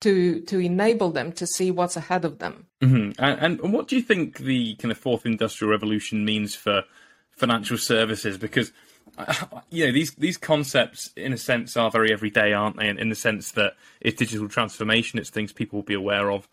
to 0.00 0.40
to 0.42 0.60
enable 0.60 1.10
them 1.10 1.32
to 1.32 1.44
see 1.44 1.72
what's 1.72 1.96
ahead 1.96 2.24
of 2.24 2.38
them? 2.38 2.66
Mm-hmm. 2.80 3.22
And, 3.22 3.60
and, 3.60 3.72
what 3.72 3.88
do 3.88 3.96
you 3.96 4.02
think 4.02 4.38
the 4.38 4.76
kind 4.76 4.92
of 4.92 4.98
fourth 4.98 5.26
industrial 5.26 5.72
revolution 5.72 6.24
means 6.24 6.54
for 6.54 6.84
financial 7.32 7.76
services? 7.76 8.38
Because 8.38 8.72
you 9.70 9.86
know 9.86 9.92
these 9.92 10.12
these 10.14 10.36
concepts, 10.36 11.10
in 11.16 11.32
a 11.32 11.38
sense, 11.38 11.76
are 11.76 11.90
very 11.90 12.12
everyday, 12.12 12.52
aren't 12.52 12.76
they? 12.76 12.88
In, 12.88 12.98
in 12.98 13.08
the 13.08 13.14
sense 13.14 13.52
that 13.52 13.74
it's 14.00 14.18
digital 14.18 14.48
transformation, 14.48 15.18
it's 15.18 15.30
things 15.30 15.52
people 15.52 15.78
will 15.78 15.84
be 15.84 15.94
aware 15.94 16.30
of. 16.30 16.48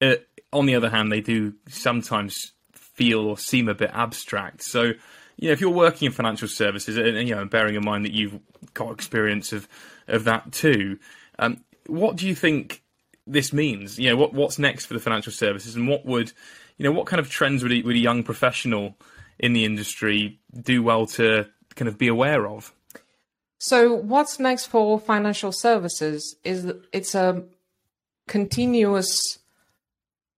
Uh, 0.00 0.14
on 0.52 0.66
the 0.66 0.74
other 0.74 0.90
hand, 0.90 1.12
they 1.12 1.20
do 1.20 1.54
sometimes 1.68 2.52
feel 2.72 3.20
or 3.20 3.38
seem 3.38 3.68
a 3.68 3.74
bit 3.74 3.90
abstract. 3.92 4.62
So 4.62 4.92
you 5.38 5.48
know, 5.48 5.52
if 5.52 5.60
you're 5.60 5.70
working 5.70 6.06
in 6.06 6.12
financial 6.12 6.48
services, 6.48 6.96
and 6.96 7.28
you 7.28 7.34
know, 7.34 7.44
bearing 7.44 7.76
in 7.76 7.84
mind 7.84 8.04
that 8.04 8.12
you've 8.12 8.38
got 8.74 8.92
experience 8.92 9.52
of 9.52 9.68
of 10.08 10.24
that 10.24 10.52
too, 10.52 10.98
um, 11.38 11.62
what 11.86 12.16
do 12.16 12.26
you 12.26 12.34
think 12.34 12.82
this 13.26 13.52
means? 13.52 13.98
You 13.98 14.10
know, 14.10 14.16
what 14.16 14.34
what's 14.34 14.58
next 14.58 14.86
for 14.86 14.94
the 14.94 15.00
financial 15.00 15.32
services, 15.32 15.76
and 15.76 15.88
what 15.88 16.04
would, 16.04 16.32
you 16.76 16.84
know, 16.84 16.92
what 16.92 17.06
kind 17.06 17.20
of 17.20 17.30
trends 17.30 17.62
would 17.62 17.72
a, 17.72 17.82
would 17.82 17.94
a 17.94 18.00
young 18.00 18.24
professional 18.24 18.96
in 19.38 19.52
the 19.52 19.64
industry 19.64 20.40
do 20.60 20.82
well 20.82 21.06
to 21.06 21.46
kind 21.78 21.88
of 21.88 21.96
be 21.96 22.08
aware 22.08 22.46
of? 22.46 22.74
So, 23.58 23.94
what's 23.94 24.38
next 24.38 24.66
for 24.66 25.00
financial 25.00 25.52
services 25.52 26.36
is 26.44 26.70
it's 26.92 27.14
a 27.14 27.44
continuous 28.26 29.38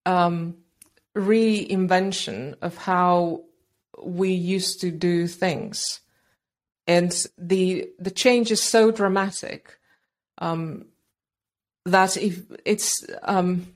um, 0.07 0.57
reinvention 1.17 2.55
of 2.63 2.77
how 2.77 3.43
we 4.03 4.31
used 4.31 4.81
to 4.81 4.91
do 4.91 5.27
things. 5.27 6.01
And 6.87 7.13
the 7.37 7.91
the 7.99 8.11
change 8.11 8.51
is 8.51 8.63
so 8.63 8.91
dramatic 8.91 9.79
um, 10.39 10.87
that 11.85 12.17
if 12.17 12.43
it's 12.65 13.05
um, 13.23 13.67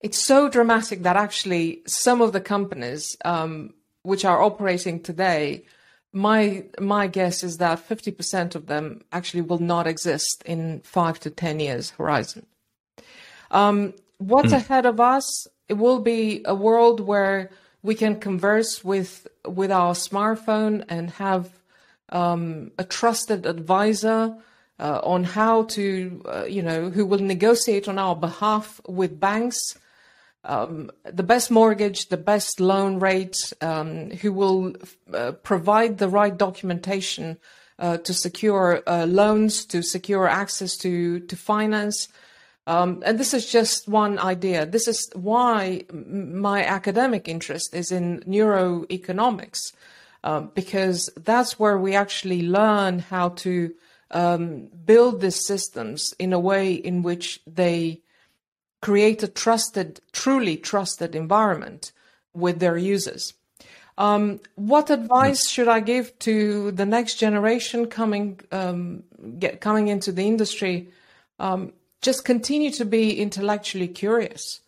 it's 0.00 0.18
so 0.18 0.48
dramatic 0.48 1.02
that 1.02 1.16
actually 1.16 1.82
some 1.86 2.20
of 2.20 2.32
the 2.32 2.40
companies 2.40 3.16
um, 3.24 3.74
which 4.02 4.24
are 4.24 4.42
operating 4.42 5.00
today, 5.00 5.64
my 6.12 6.64
my 6.78 7.06
guess 7.06 7.44
is 7.44 7.58
that 7.58 7.78
fifty 7.78 8.10
percent 8.10 8.54
of 8.54 8.66
them 8.66 9.02
actually 9.12 9.42
will 9.42 9.58
not 9.58 9.86
exist 9.86 10.42
in 10.46 10.80
five 10.84 11.20
to 11.20 11.30
ten 11.30 11.60
years 11.60 11.90
horizon. 11.90 12.46
Um, 13.50 13.94
what's 14.18 14.52
mm. 14.52 14.56
ahead 14.56 14.86
of 14.86 15.00
us? 15.00 15.46
It 15.68 15.74
will 15.74 16.00
be 16.00 16.42
a 16.44 16.54
world 16.54 17.00
where 17.00 17.50
we 17.82 17.94
can 17.94 18.18
converse 18.20 18.84
with 18.84 19.26
with 19.46 19.70
our 19.70 19.94
smartphone 19.94 20.84
and 20.88 21.10
have 21.10 21.50
um, 22.10 22.72
a 22.78 22.84
trusted 22.84 23.46
advisor 23.46 24.36
uh, 24.78 25.00
on 25.02 25.24
how 25.24 25.64
to, 25.64 26.22
uh, 26.24 26.44
you 26.44 26.62
know, 26.62 26.90
who 26.90 27.04
will 27.04 27.20
negotiate 27.20 27.86
on 27.88 27.98
our 27.98 28.16
behalf 28.16 28.80
with 28.88 29.20
banks, 29.20 29.76
um, 30.44 30.90
the 31.04 31.22
best 31.22 31.50
mortgage, 31.50 32.08
the 32.08 32.16
best 32.16 32.60
loan 32.60 32.98
rate, 32.98 33.36
um, 33.60 34.10
who 34.10 34.32
will 34.32 34.74
uh, 35.12 35.32
provide 35.32 35.98
the 35.98 36.08
right 36.08 36.36
documentation 36.36 37.38
uh, 37.78 37.98
to 37.98 38.14
secure 38.14 38.82
uh, 38.86 39.06
loans, 39.06 39.64
to 39.66 39.82
secure 39.82 40.26
access 40.26 40.76
to 40.78 41.20
to 41.20 41.36
finance. 41.36 42.08
Um, 42.66 43.02
and 43.04 43.18
this 43.18 43.34
is 43.34 43.50
just 43.50 43.88
one 43.88 44.18
idea. 44.18 44.64
This 44.64 44.86
is 44.86 45.10
why 45.14 45.84
my 45.92 46.64
academic 46.64 47.26
interest 47.26 47.74
is 47.74 47.90
in 47.90 48.20
neuroeconomics, 48.20 49.72
uh, 50.22 50.40
because 50.40 51.10
that's 51.16 51.58
where 51.58 51.78
we 51.78 51.94
actually 51.94 52.42
learn 52.42 53.00
how 53.00 53.30
to 53.30 53.74
um, 54.10 54.68
build 54.84 55.20
these 55.20 55.44
systems 55.44 56.14
in 56.18 56.32
a 56.32 56.38
way 56.38 56.74
in 56.74 57.02
which 57.02 57.40
they 57.46 58.02
create 58.80 59.22
a 59.22 59.28
trusted, 59.28 60.00
truly 60.12 60.56
trusted 60.56 61.14
environment 61.14 61.92
with 62.34 62.60
their 62.60 62.76
users. 62.76 63.34
Um, 63.98 64.40
what 64.54 64.88
advice 64.88 65.46
should 65.48 65.68
I 65.68 65.80
give 65.80 66.18
to 66.20 66.70
the 66.70 66.86
next 66.86 67.16
generation 67.16 67.86
coming 67.86 68.40
um, 68.50 69.02
get, 69.38 69.60
coming 69.60 69.88
into 69.88 70.10
the 70.10 70.26
industry? 70.26 70.88
Um, 71.38 71.74
just 72.00 72.24
continue 72.24 72.70
to 72.72 72.84
be 72.86 73.20
intellectually 73.20 73.88
curious. 73.88 74.60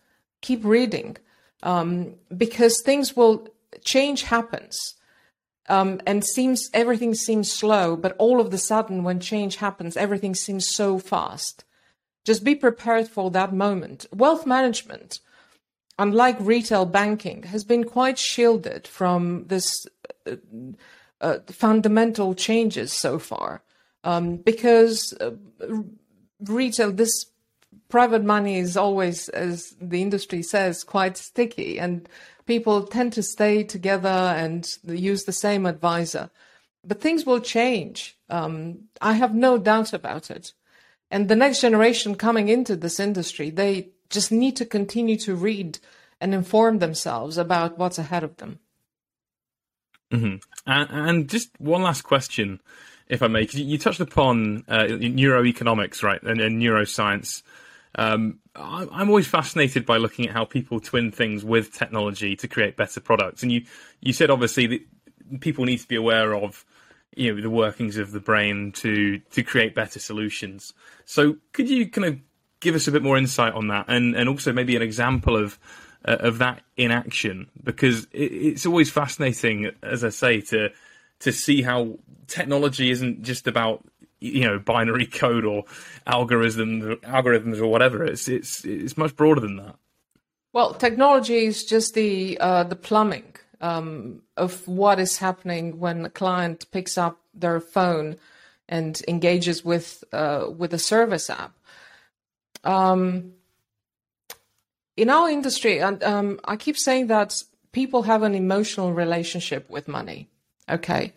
Keep 0.42 0.64
reading 0.64 1.16
um, 1.62 2.16
because 2.36 2.82
things 2.82 3.16
will 3.16 3.48
change 3.84 4.22
happens. 4.22 4.94
Um, 5.68 6.00
and 6.06 6.24
seems 6.24 6.68
everything 6.74 7.14
seems 7.14 7.50
slow, 7.50 7.96
but 7.96 8.16
all 8.18 8.40
of 8.40 8.50
the 8.50 8.58
sudden, 8.58 9.04
when 9.04 9.20
change 9.20 9.56
happens, 9.56 9.96
everything 9.96 10.34
seems 10.34 10.68
so 10.68 10.98
fast. 10.98 11.64
Just 12.24 12.44
be 12.44 12.54
prepared 12.54 13.08
for 13.08 13.30
that 13.30 13.52
moment. 13.52 14.06
Wealth 14.12 14.46
management, 14.46 15.20
unlike 15.98 16.36
retail 16.40 16.86
banking, 16.86 17.44
has 17.44 17.64
been 17.64 17.84
quite 17.84 18.18
shielded 18.18 18.86
from 18.86 19.46
this 19.48 19.86
uh, 20.26 20.36
uh, 21.20 21.38
fundamental 21.48 22.34
changes 22.34 22.92
so 22.92 23.18
far, 23.18 23.62
um, 24.04 24.36
because 24.36 25.14
uh, 25.20 25.30
retail, 26.40 26.92
this 26.92 27.26
private 27.88 28.24
money 28.24 28.58
is 28.58 28.76
always, 28.76 29.28
as 29.30 29.74
the 29.80 30.00
industry 30.00 30.42
says, 30.42 30.82
quite 30.84 31.16
sticky, 31.16 31.78
and 31.78 32.08
people 32.46 32.86
tend 32.86 33.12
to 33.12 33.22
stay 33.22 33.62
together 33.62 34.08
and 34.08 34.78
use 34.84 35.24
the 35.24 35.32
same 35.32 35.66
advisor. 35.66 36.30
But 36.84 37.00
things 37.00 37.24
will 37.24 37.40
change. 37.40 38.16
Um, 38.28 38.88
I 39.00 39.12
have 39.12 39.34
no 39.34 39.58
doubt 39.58 39.92
about 39.92 40.30
it. 40.30 40.52
And 41.12 41.28
the 41.28 41.36
next 41.36 41.60
generation 41.60 42.14
coming 42.14 42.48
into 42.48 42.74
this 42.74 42.98
industry, 42.98 43.50
they 43.50 43.90
just 44.08 44.32
need 44.32 44.56
to 44.56 44.64
continue 44.64 45.18
to 45.18 45.34
read 45.34 45.78
and 46.22 46.34
inform 46.34 46.78
themselves 46.78 47.36
about 47.36 47.76
what's 47.76 47.98
ahead 47.98 48.24
of 48.24 48.38
them. 48.38 48.60
Mm-hmm. 50.10 50.36
And, 50.66 51.08
and, 51.08 51.28
just 51.28 51.50
one 51.58 51.82
last 51.82 52.02
question, 52.02 52.60
if 53.08 53.22
I 53.22 53.28
may, 53.28 53.46
you 53.52 53.76
touched 53.76 54.00
upon 54.00 54.64
uh, 54.68 54.84
neuroeconomics, 54.84 56.02
right, 56.02 56.22
and, 56.22 56.40
and 56.40 56.60
neuroscience. 56.60 57.42
Um, 57.94 58.38
I'm 58.56 59.08
always 59.08 59.26
fascinated 59.26 59.84
by 59.84 59.98
looking 59.98 60.26
at 60.28 60.32
how 60.32 60.46
people 60.46 60.80
twin 60.80 61.12
things 61.12 61.44
with 61.44 61.74
technology 61.74 62.36
to 62.36 62.48
create 62.48 62.76
better 62.76 63.00
products. 63.00 63.42
And 63.42 63.52
you, 63.52 63.64
you 64.00 64.14
said 64.14 64.30
obviously 64.30 64.66
that 64.66 65.40
people 65.40 65.66
need 65.66 65.78
to 65.78 65.88
be 65.88 65.96
aware 65.96 66.34
of, 66.34 66.64
you 67.14 67.34
know, 67.34 67.40
the 67.40 67.50
workings 67.50 67.96
of 67.96 68.12
the 68.12 68.20
brain 68.20 68.72
to 68.72 69.18
to 69.18 69.42
create 69.42 69.74
better 69.74 69.98
solutions. 69.98 70.72
So 71.04 71.36
could 71.52 71.68
you 71.68 71.88
kind 71.88 72.06
of 72.06 72.18
give 72.60 72.74
us 72.74 72.86
a 72.86 72.92
bit 72.92 73.02
more 73.02 73.16
insight 73.16 73.54
on 73.54 73.68
that, 73.68 73.86
and 73.88 74.16
and 74.16 74.28
also 74.28 74.52
maybe 74.52 74.76
an 74.76 74.82
example 74.82 75.36
of 75.36 75.58
uh, 76.06 76.16
of 76.20 76.38
that 76.38 76.62
in 76.76 76.90
action? 76.90 77.48
Because 77.62 78.06
it, 78.12 78.32
it's 78.32 78.66
always 78.66 78.90
fascinating, 78.90 79.70
as 79.82 80.04
I 80.04 80.10
say, 80.10 80.40
to 80.42 80.70
to 81.20 81.32
see 81.32 81.62
how 81.62 81.98
technology 82.26 82.90
isn't 82.90 83.22
just 83.22 83.46
about 83.46 83.84
you 84.20 84.44
know 84.44 84.58
binary 84.58 85.06
code 85.22 85.44
or 85.44 85.64
algorithms 86.06 86.96
algorithms 87.02 87.60
or 87.60 87.66
whatever 87.66 88.04
it's 88.04 88.28
it's 88.28 88.64
it's 88.64 88.96
much 88.96 89.14
broader 89.16 89.40
than 89.40 89.56
that 89.56 89.76
well 90.52 90.74
technology 90.74 91.44
is 91.44 91.64
just 91.64 91.94
the 91.94 92.38
uh, 92.38 92.64
the 92.64 92.76
plumbing 92.76 93.34
um, 93.62 94.22
of 94.36 94.68
what 94.68 95.00
is 95.00 95.18
happening 95.18 95.78
when 95.78 96.04
a 96.04 96.10
client 96.10 96.70
picks 96.70 96.98
up 96.98 97.20
their 97.32 97.60
phone 97.60 98.16
and 98.68 99.00
engages 99.08 99.64
with 99.64 100.04
uh, 100.12 100.46
with 100.54 100.74
a 100.74 100.78
service 100.78 101.30
app. 101.30 101.52
Um, 102.64 103.32
in 104.94 105.08
our 105.08 105.30
industry 105.30 105.80
and 105.80 106.02
um, 106.04 106.38
i 106.44 106.54
keep 106.54 106.76
saying 106.76 107.06
that 107.06 107.42
people 107.72 108.02
have 108.02 108.22
an 108.22 108.34
emotional 108.34 108.92
relationship 108.92 109.68
with 109.70 109.88
money 109.88 110.28
okay? 110.68 111.12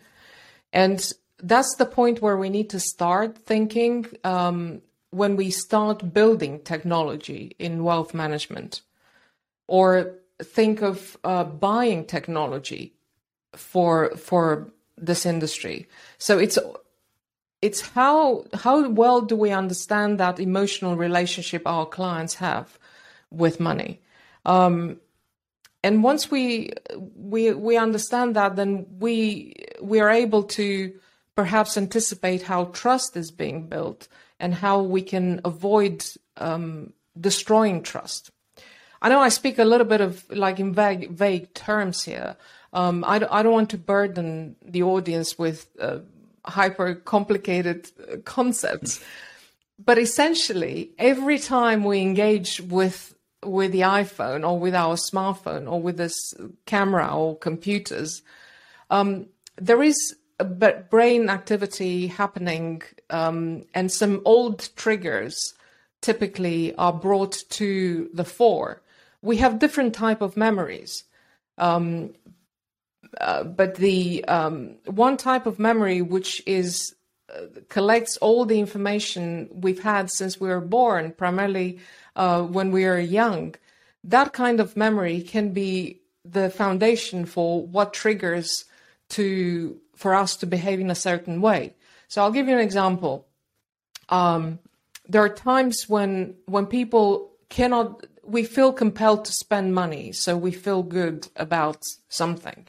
And 0.72 1.12
that's 1.38 1.74
the 1.76 1.86
point 1.86 2.22
where 2.22 2.36
we 2.36 2.48
need 2.48 2.70
to 2.70 2.80
start 2.80 3.38
thinking 3.38 4.06
um, 4.24 4.82
when 5.10 5.36
we 5.36 5.50
start 5.50 6.12
building 6.12 6.60
technology 6.60 7.54
in 7.58 7.84
wealth 7.84 8.14
management 8.14 8.82
or 9.66 10.14
think 10.42 10.82
of 10.82 11.16
uh, 11.24 11.44
buying 11.44 12.04
technology 12.04 12.94
for 13.54 14.14
for 14.16 14.70
this 14.96 15.26
industry 15.26 15.88
so 16.18 16.38
it's 16.38 16.58
it's 17.62 17.80
how 17.80 18.44
how 18.54 18.88
well 18.88 19.20
do 19.22 19.36
we 19.36 19.50
understand 19.50 20.18
that 20.20 20.38
emotional 20.38 20.96
relationship 20.96 21.62
our 21.66 21.86
clients 21.86 22.34
have 22.34 22.78
with 23.30 23.60
money 23.60 24.00
um, 24.44 24.98
and 25.82 26.02
once 26.02 26.30
we 26.30 26.70
we 27.14 27.52
we 27.52 27.76
understand 27.76 28.36
that 28.36 28.56
then 28.56 28.86
we 28.98 29.54
we 29.80 30.00
are 30.00 30.10
able 30.10 30.42
to 30.42 30.92
perhaps 31.36 31.76
anticipate 31.76 32.42
how 32.42 32.64
trust 32.66 33.16
is 33.16 33.30
being 33.30 33.68
built 33.68 34.08
and 34.40 34.54
how 34.54 34.82
we 34.82 35.02
can 35.02 35.40
avoid 35.44 36.04
um, 36.38 36.92
destroying 37.18 37.82
trust. 37.82 38.30
I 39.02 39.08
know 39.08 39.20
I 39.20 39.28
speak 39.28 39.58
a 39.58 39.64
little 39.64 39.86
bit 39.86 40.00
of 40.00 40.24
like 40.30 40.58
in 40.58 40.72
vague, 40.72 41.10
vague 41.10 41.52
terms 41.54 42.02
here. 42.04 42.36
Um, 42.72 43.04
I, 43.06 43.18
don't, 43.18 43.32
I, 43.32 43.42
don't, 43.42 43.52
want 43.52 43.70
to 43.70 43.78
burden 43.78 44.56
the 44.62 44.82
audience 44.82 45.38
with 45.38 45.68
uh, 45.80 45.98
hyper 46.44 46.94
complicated 46.94 47.90
uh, 48.00 48.16
concepts, 48.24 49.02
but 49.82 49.98
essentially, 49.98 50.90
every 50.98 51.38
time 51.38 51.84
we 51.84 52.00
engage 52.00 52.60
with 52.60 53.14
with 53.44 53.72
the 53.72 53.82
iPhone 53.82 54.46
or 54.46 54.58
with 54.58 54.74
our 54.74 54.96
smartphone 54.96 55.70
or 55.70 55.80
with 55.80 55.96
this 55.96 56.34
camera 56.64 57.14
or 57.14 57.36
computers, 57.38 58.22
um, 58.90 59.26
there 59.56 59.82
is 59.82 60.16
brain 60.90 61.30
activity 61.30 62.08
happening 62.08 62.82
um, 63.10 63.64
and 63.74 63.90
some 63.90 64.20
old 64.24 64.68
triggers 64.76 65.54
typically 66.00 66.74
are 66.76 66.92
brought 66.92 67.42
to 67.50 68.10
the 68.12 68.24
fore. 68.24 68.82
We 69.22 69.38
have 69.38 69.58
different 69.58 69.94
type 69.94 70.20
of 70.20 70.36
memories. 70.36 71.04
Um, 71.58 72.14
uh, 73.20 73.44
but 73.44 73.76
the 73.76 74.24
um, 74.26 74.76
one 74.86 75.16
type 75.16 75.46
of 75.46 75.58
memory 75.58 76.02
which 76.02 76.42
is 76.46 76.94
uh, 77.34 77.60
collects 77.68 78.16
all 78.18 78.44
the 78.44 78.58
information 78.58 79.48
we've 79.52 79.82
had 79.82 80.10
since 80.10 80.40
we 80.40 80.48
were 80.48 80.60
born, 80.60 81.12
primarily 81.12 81.78
uh, 82.14 82.42
when 82.42 82.70
we 82.70 82.84
are 82.84 82.98
young, 82.98 83.54
that 84.04 84.32
kind 84.32 84.60
of 84.60 84.76
memory 84.76 85.22
can 85.22 85.52
be 85.52 86.00
the 86.24 86.50
foundation 86.50 87.24
for 87.24 87.66
what 87.66 87.92
triggers 87.92 88.64
to 89.08 89.80
for 89.94 90.14
us 90.14 90.36
to 90.36 90.46
behave 90.46 90.80
in 90.80 90.90
a 90.90 90.94
certain 90.94 91.40
way. 91.40 91.74
So 92.08 92.22
I'll 92.22 92.30
give 92.30 92.48
you 92.48 92.54
an 92.54 92.60
example. 92.60 93.26
Um, 94.08 94.58
there 95.08 95.22
are 95.22 95.28
times 95.28 95.88
when 95.88 96.34
when 96.46 96.66
people 96.66 97.32
cannot 97.48 98.04
we 98.26 98.44
feel 98.44 98.72
compelled 98.72 99.24
to 99.24 99.32
spend 99.32 99.74
money, 99.74 100.12
so 100.12 100.36
we 100.36 100.52
feel 100.52 100.82
good 100.82 101.28
about 101.36 101.82
something. 102.08 102.66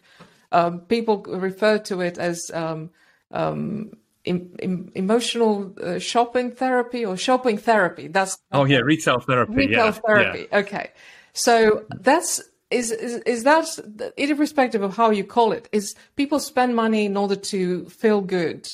Um, 0.52 0.82
people 0.82 1.24
refer 1.24 1.78
to 1.80 2.02
it 2.02 2.18
as 2.18 2.50
um, 2.54 2.90
um, 3.32 3.98
in, 4.24 4.56
in, 4.60 4.92
emotional 4.96 5.74
uh, 5.82 6.00
shopping 6.00 6.52
therapy 6.52 7.06
or 7.06 7.18
shopping 7.18 7.58
therapy. 7.58 8.08
That's 8.08 8.38
oh 8.52 8.66
yeah, 8.66 8.80
retail 8.80 9.20
therapy. 9.20 9.54
Retail 9.54 9.86
yeah. 9.86 9.92
therapy. 9.92 10.48
Yeah. 10.52 10.60
Okay, 10.60 10.92
so 11.34 11.86
that's 12.00 12.42
is, 12.70 12.92
is 12.92 13.16
is 13.26 13.44
that 13.44 14.14
irrespective 14.18 14.82
of 14.82 14.96
how 14.96 15.10
you 15.12 15.24
call 15.24 15.52
it 15.52 15.70
is 15.72 15.96
people 16.16 16.40
spend 16.40 16.76
money 16.76 17.06
in 17.06 17.16
order 17.16 17.36
to 17.36 17.86
feel 17.86 18.22
good 18.22 18.68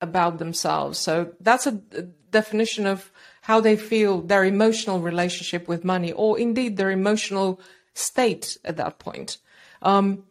about 0.00 0.38
themselves 0.38 0.98
so 0.98 1.32
that's 1.40 1.66
a 1.66 1.72
definition 2.30 2.86
of 2.86 3.10
how 3.48 3.60
they 3.60 3.76
feel 3.76 4.20
their 4.20 4.44
emotional 4.44 5.00
relationship 5.00 5.66
with 5.68 5.84
money 5.84 6.12
or 6.12 6.38
indeed 6.38 6.76
their 6.76 6.90
emotional 6.90 7.60
state 7.94 8.56
at 8.64 8.76
that 8.76 8.98
point 8.98 9.38
um, 9.82 10.22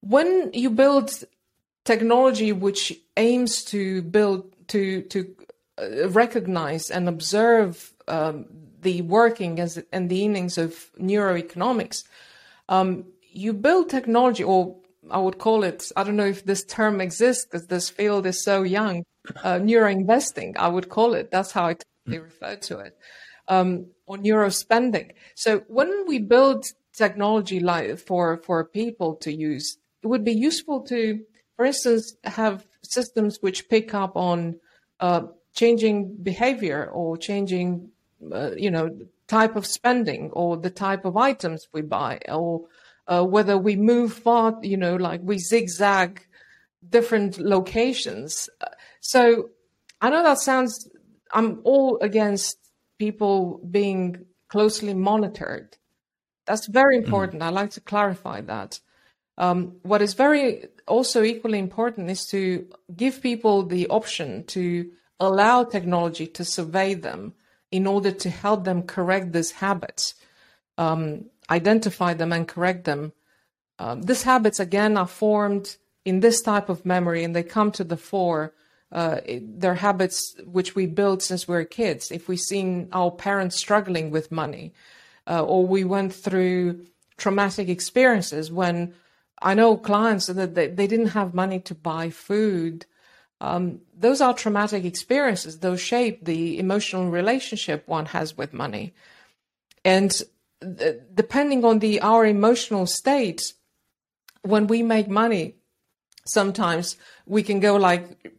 when 0.00 0.50
you 0.52 0.70
build 0.70 1.24
technology 1.84 2.52
which 2.52 2.82
aims 3.16 3.62
to 3.64 4.02
build 4.02 4.42
to 4.68 5.02
to 5.02 5.18
uh, 5.78 6.08
recognize 6.08 6.90
and 6.90 7.08
observe 7.08 7.92
um, 8.08 8.46
the 8.80 9.02
working 9.02 9.60
as, 9.60 9.82
and 9.92 10.10
the 10.10 10.24
innings 10.24 10.58
of 10.58 10.90
neuroeconomics 10.98 12.04
um, 12.68 13.04
you 13.36 13.52
build 13.52 13.90
technology, 13.90 14.42
or 14.42 14.76
I 15.10 15.18
would 15.18 15.38
call 15.38 15.62
it, 15.62 15.90
I 15.96 16.04
don't 16.04 16.16
know 16.16 16.26
if 16.26 16.44
this 16.44 16.64
term 16.64 17.00
exists 17.00 17.44
because 17.44 17.66
this 17.66 17.90
field 17.90 18.26
is 18.26 18.42
so 18.42 18.62
young, 18.62 19.04
uh, 19.44 19.58
neuro 19.58 19.90
investing, 19.90 20.56
I 20.58 20.68
would 20.68 20.88
call 20.88 21.14
it. 21.14 21.30
That's 21.30 21.52
how 21.52 21.66
I 21.66 21.76
typically 22.06 22.18
refer 22.18 22.56
to 22.56 22.78
it, 22.78 22.96
um, 23.48 23.86
or 24.06 24.18
neuro 24.18 24.48
spending. 24.48 25.12
So 25.34 25.62
when 25.68 26.06
we 26.06 26.18
build 26.18 26.64
technology 26.92 27.60
like 27.60 27.98
for, 27.98 28.38
for 28.38 28.64
people 28.64 29.16
to 29.16 29.32
use, 29.32 29.78
it 30.02 30.06
would 30.06 30.24
be 30.24 30.32
useful 30.32 30.82
to, 30.82 31.20
for 31.56 31.64
instance, 31.64 32.16
have 32.24 32.66
systems 32.82 33.38
which 33.40 33.68
pick 33.68 33.94
up 33.94 34.16
on 34.16 34.56
uh, 35.00 35.22
changing 35.54 36.16
behavior 36.22 36.88
or 36.92 37.16
changing, 37.16 37.90
uh, 38.32 38.50
you 38.56 38.70
know, 38.70 38.96
type 39.28 39.56
of 39.56 39.66
spending 39.66 40.30
or 40.32 40.56
the 40.56 40.70
type 40.70 41.04
of 41.04 41.16
items 41.16 41.66
we 41.72 41.82
buy 41.82 42.20
or 42.28 42.62
uh, 43.08 43.24
whether 43.24 43.58
we 43.58 43.74
move 43.74 44.12
far, 44.12 44.56
you 44.62 44.76
know, 44.76 44.96
like 44.96 45.20
we 45.22 45.38
zigzag 45.38 46.24
different 46.88 47.38
locations. 47.38 48.48
So 49.00 49.50
I 50.00 50.10
know 50.10 50.22
that 50.22 50.38
sounds, 50.38 50.88
I'm 51.32 51.60
all 51.64 51.98
against 52.00 52.58
people 52.98 53.60
being 53.70 54.26
closely 54.48 54.94
monitored. 54.94 55.76
That's 56.46 56.66
very 56.66 56.96
mm-hmm. 56.96 57.06
important. 57.06 57.42
Mm. 57.42 57.46
I 57.46 57.48
like 57.50 57.70
to 57.72 57.80
clarify 57.80 58.40
that. 58.42 58.80
Um, 59.38 59.76
what 59.82 60.00
is 60.00 60.14
very 60.14 60.66
also 60.86 61.22
equally 61.22 61.58
important 61.58 62.10
is 62.10 62.26
to 62.26 62.66
give 62.94 63.20
people 63.20 63.64
the 63.64 63.88
option 63.88 64.44
to 64.44 64.90
allow 65.20 65.64
technology 65.64 66.26
to 66.26 66.44
survey 66.44 66.94
them 66.94 67.34
in 67.70 67.86
order 67.86 68.10
to 68.12 68.30
help 68.30 68.64
them 68.64 68.82
correct 68.82 69.32
these 69.32 69.50
habits, 69.50 70.14
um, 70.78 71.26
identify 71.50 72.14
them 72.14 72.32
and 72.32 72.48
correct 72.48 72.84
them. 72.84 73.12
Um, 73.78 74.02
these 74.02 74.22
habits, 74.22 74.60
again, 74.60 74.96
are 74.96 75.06
formed 75.06 75.76
in 76.04 76.20
this 76.20 76.40
type 76.40 76.68
of 76.68 76.86
memory 76.86 77.24
and 77.24 77.34
they 77.34 77.42
come 77.42 77.72
to 77.72 77.84
the 77.84 77.96
fore. 77.96 78.54
Uh, 78.92 79.20
they're 79.42 79.74
habits 79.74 80.36
which 80.44 80.74
we 80.74 80.86
build 80.86 81.22
since 81.22 81.48
we 81.48 81.54
we're 81.54 81.64
kids. 81.64 82.10
If 82.10 82.28
we've 82.28 82.38
seen 82.38 82.88
our 82.92 83.10
parents 83.10 83.56
struggling 83.56 84.10
with 84.10 84.30
money, 84.30 84.72
uh, 85.26 85.42
or 85.44 85.66
we 85.66 85.84
went 85.84 86.14
through 86.14 86.86
traumatic 87.16 87.68
experiences 87.68 88.52
when 88.52 88.94
I 89.42 89.54
know 89.54 89.76
clients 89.76 90.26
that 90.26 90.54
they, 90.54 90.68
they 90.68 90.86
didn't 90.86 91.08
have 91.08 91.34
money 91.34 91.60
to 91.60 91.74
buy 91.74 92.10
food. 92.10 92.86
Um, 93.40 93.80
those 93.96 94.20
are 94.20 94.32
traumatic 94.32 94.84
experiences. 94.84 95.58
Those 95.58 95.80
shape 95.80 96.24
the 96.24 96.58
emotional 96.58 97.10
relationship 97.10 97.86
one 97.86 98.06
has 98.06 98.36
with 98.36 98.52
money. 98.52 98.94
And 99.84 100.10
th- 100.62 101.00
depending 101.12 101.64
on 101.64 101.80
the 101.80 102.00
our 102.00 102.24
emotional 102.24 102.86
state, 102.86 103.52
when 104.42 104.68
we 104.68 104.82
make 104.82 105.08
money, 105.08 105.56
sometimes 106.24 106.96
we 107.26 107.42
can 107.42 107.60
go 107.60 107.76
like 107.76 108.32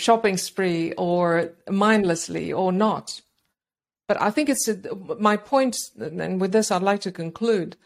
shopping 0.00 0.36
spree 0.36 0.92
or 0.96 1.52
mindlessly 1.68 2.52
or 2.52 2.72
not. 2.72 3.20
But 4.08 4.20
I 4.20 4.30
think 4.30 4.48
it's 4.48 4.66
a, 4.66 4.76
my 5.18 5.36
point, 5.36 5.76
and 5.98 6.40
with 6.40 6.52
this 6.52 6.70
I'd 6.70 6.82
like 6.82 7.00
to 7.02 7.12
conclude. 7.12 7.76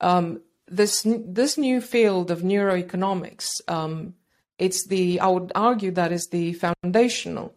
Um, 0.00 0.40
this 0.66 1.02
this 1.06 1.58
new 1.58 1.80
field 1.80 2.30
of 2.30 2.42
neuroeconomics, 2.42 3.48
um, 3.68 4.14
it's 4.58 4.86
the 4.86 5.20
I 5.20 5.28
would 5.28 5.52
argue 5.54 5.90
that 5.92 6.12
is 6.12 6.28
the 6.28 6.52
foundational 6.54 7.54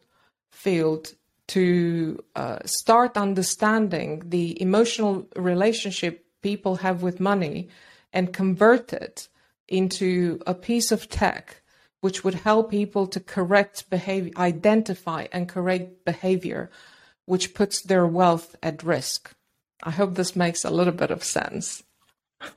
field 0.51 1.13
to 1.47 2.23
uh, 2.35 2.59
start 2.65 3.17
understanding 3.17 4.23
the 4.25 4.61
emotional 4.61 5.27
relationship 5.35 6.25
people 6.41 6.77
have 6.77 7.03
with 7.03 7.19
money 7.19 7.69
and 8.13 8.33
convert 8.33 8.93
it 8.93 9.27
into 9.67 10.41
a 10.47 10.53
piece 10.53 10.91
of 10.91 11.09
tech 11.09 11.60
which 12.01 12.23
would 12.23 12.35
help 12.35 12.69
people 12.69 13.07
to 13.07 13.19
correct 13.19 13.89
behavior, 13.89 14.31
identify 14.37 15.27
and 15.31 15.47
correct 15.47 16.03
behavior, 16.03 16.69
which 17.25 17.53
puts 17.53 17.81
their 17.81 18.05
wealth 18.05 18.55
at 18.61 18.83
risk. 18.83 19.33
I 19.83 19.91
hope 19.91 20.15
this 20.15 20.35
makes 20.35 20.65
a 20.65 20.69
little 20.69 20.93
bit 20.93 21.11
of 21.11 21.23
sense. 21.23 21.83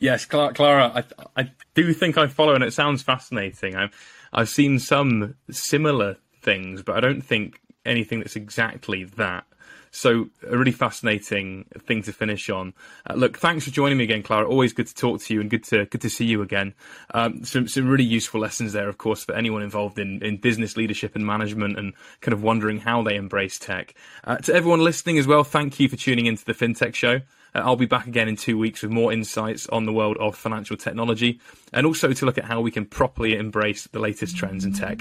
Yes, 0.00 0.24
Clara, 0.26 0.92
I, 0.94 1.42
I 1.42 1.50
do 1.74 1.92
think 1.92 2.16
I 2.16 2.28
follow, 2.28 2.54
and 2.54 2.62
it 2.62 2.72
sounds 2.72 3.02
fascinating. 3.02 3.74
I've, 3.74 3.90
I've 4.32 4.48
seen 4.48 4.78
some 4.78 5.34
similar 5.50 6.16
things, 6.40 6.84
but 6.84 6.96
I 6.96 7.00
don't 7.00 7.20
think 7.20 7.60
anything 7.84 8.20
that's 8.20 8.36
exactly 8.36 9.02
that. 9.02 9.44
So, 9.90 10.28
a 10.46 10.56
really 10.56 10.72
fascinating 10.72 11.64
thing 11.86 12.02
to 12.02 12.12
finish 12.12 12.50
on. 12.50 12.74
Uh, 13.08 13.14
look, 13.14 13.38
thanks 13.38 13.64
for 13.64 13.70
joining 13.70 13.98
me 13.98 14.04
again, 14.04 14.22
Clara. 14.22 14.46
Always 14.46 14.72
good 14.72 14.86
to 14.86 14.94
talk 14.94 15.20
to 15.22 15.34
you 15.34 15.40
and 15.40 15.50
good 15.50 15.64
to 15.64 15.86
good 15.86 16.00
to 16.02 16.10
see 16.10 16.26
you 16.26 16.42
again. 16.42 16.74
Um, 17.14 17.44
some 17.44 17.68
some 17.68 17.88
really 17.88 18.04
useful 18.04 18.40
lessons 18.40 18.72
there, 18.72 18.88
of 18.88 18.98
course, 18.98 19.24
for 19.24 19.34
anyone 19.34 19.62
involved 19.62 19.98
in, 19.98 20.22
in 20.22 20.36
business 20.36 20.76
leadership 20.76 21.16
and 21.16 21.24
management 21.26 21.78
and 21.78 21.94
kind 22.20 22.32
of 22.32 22.42
wondering 22.42 22.78
how 22.78 23.02
they 23.02 23.16
embrace 23.16 23.58
tech. 23.58 23.94
Uh, 24.24 24.36
to 24.36 24.54
everyone 24.54 24.80
listening 24.80 25.18
as 25.18 25.26
well, 25.26 25.44
thank 25.44 25.80
you 25.80 25.88
for 25.88 25.96
tuning 25.96 26.26
into 26.26 26.44
the 26.44 26.54
FinTech 26.54 26.94
Show. 26.94 27.20
Uh, 27.54 27.60
I'll 27.60 27.76
be 27.76 27.86
back 27.86 28.06
again 28.06 28.28
in 28.28 28.36
two 28.36 28.58
weeks 28.58 28.82
with 28.82 28.90
more 28.90 29.12
insights 29.12 29.66
on 29.68 29.86
the 29.86 29.92
world 29.92 30.16
of 30.18 30.36
financial 30.36 30.76
technology 30.76 31.40
and 31.72 31.86
also 31.86 32.12
to 32.12 32.26
look 32.26 32.38
at 32.38 32.44
how 32.44 32.60
we 32.60 32.70
can 32.70 32.84
properly 32.84 33.36
embrace 33.36 33.86
the 33.88 33.98
latest 33.98 34.36
trends 34.36 34.64
in 34.64 34.72
tech. 34.72 35.00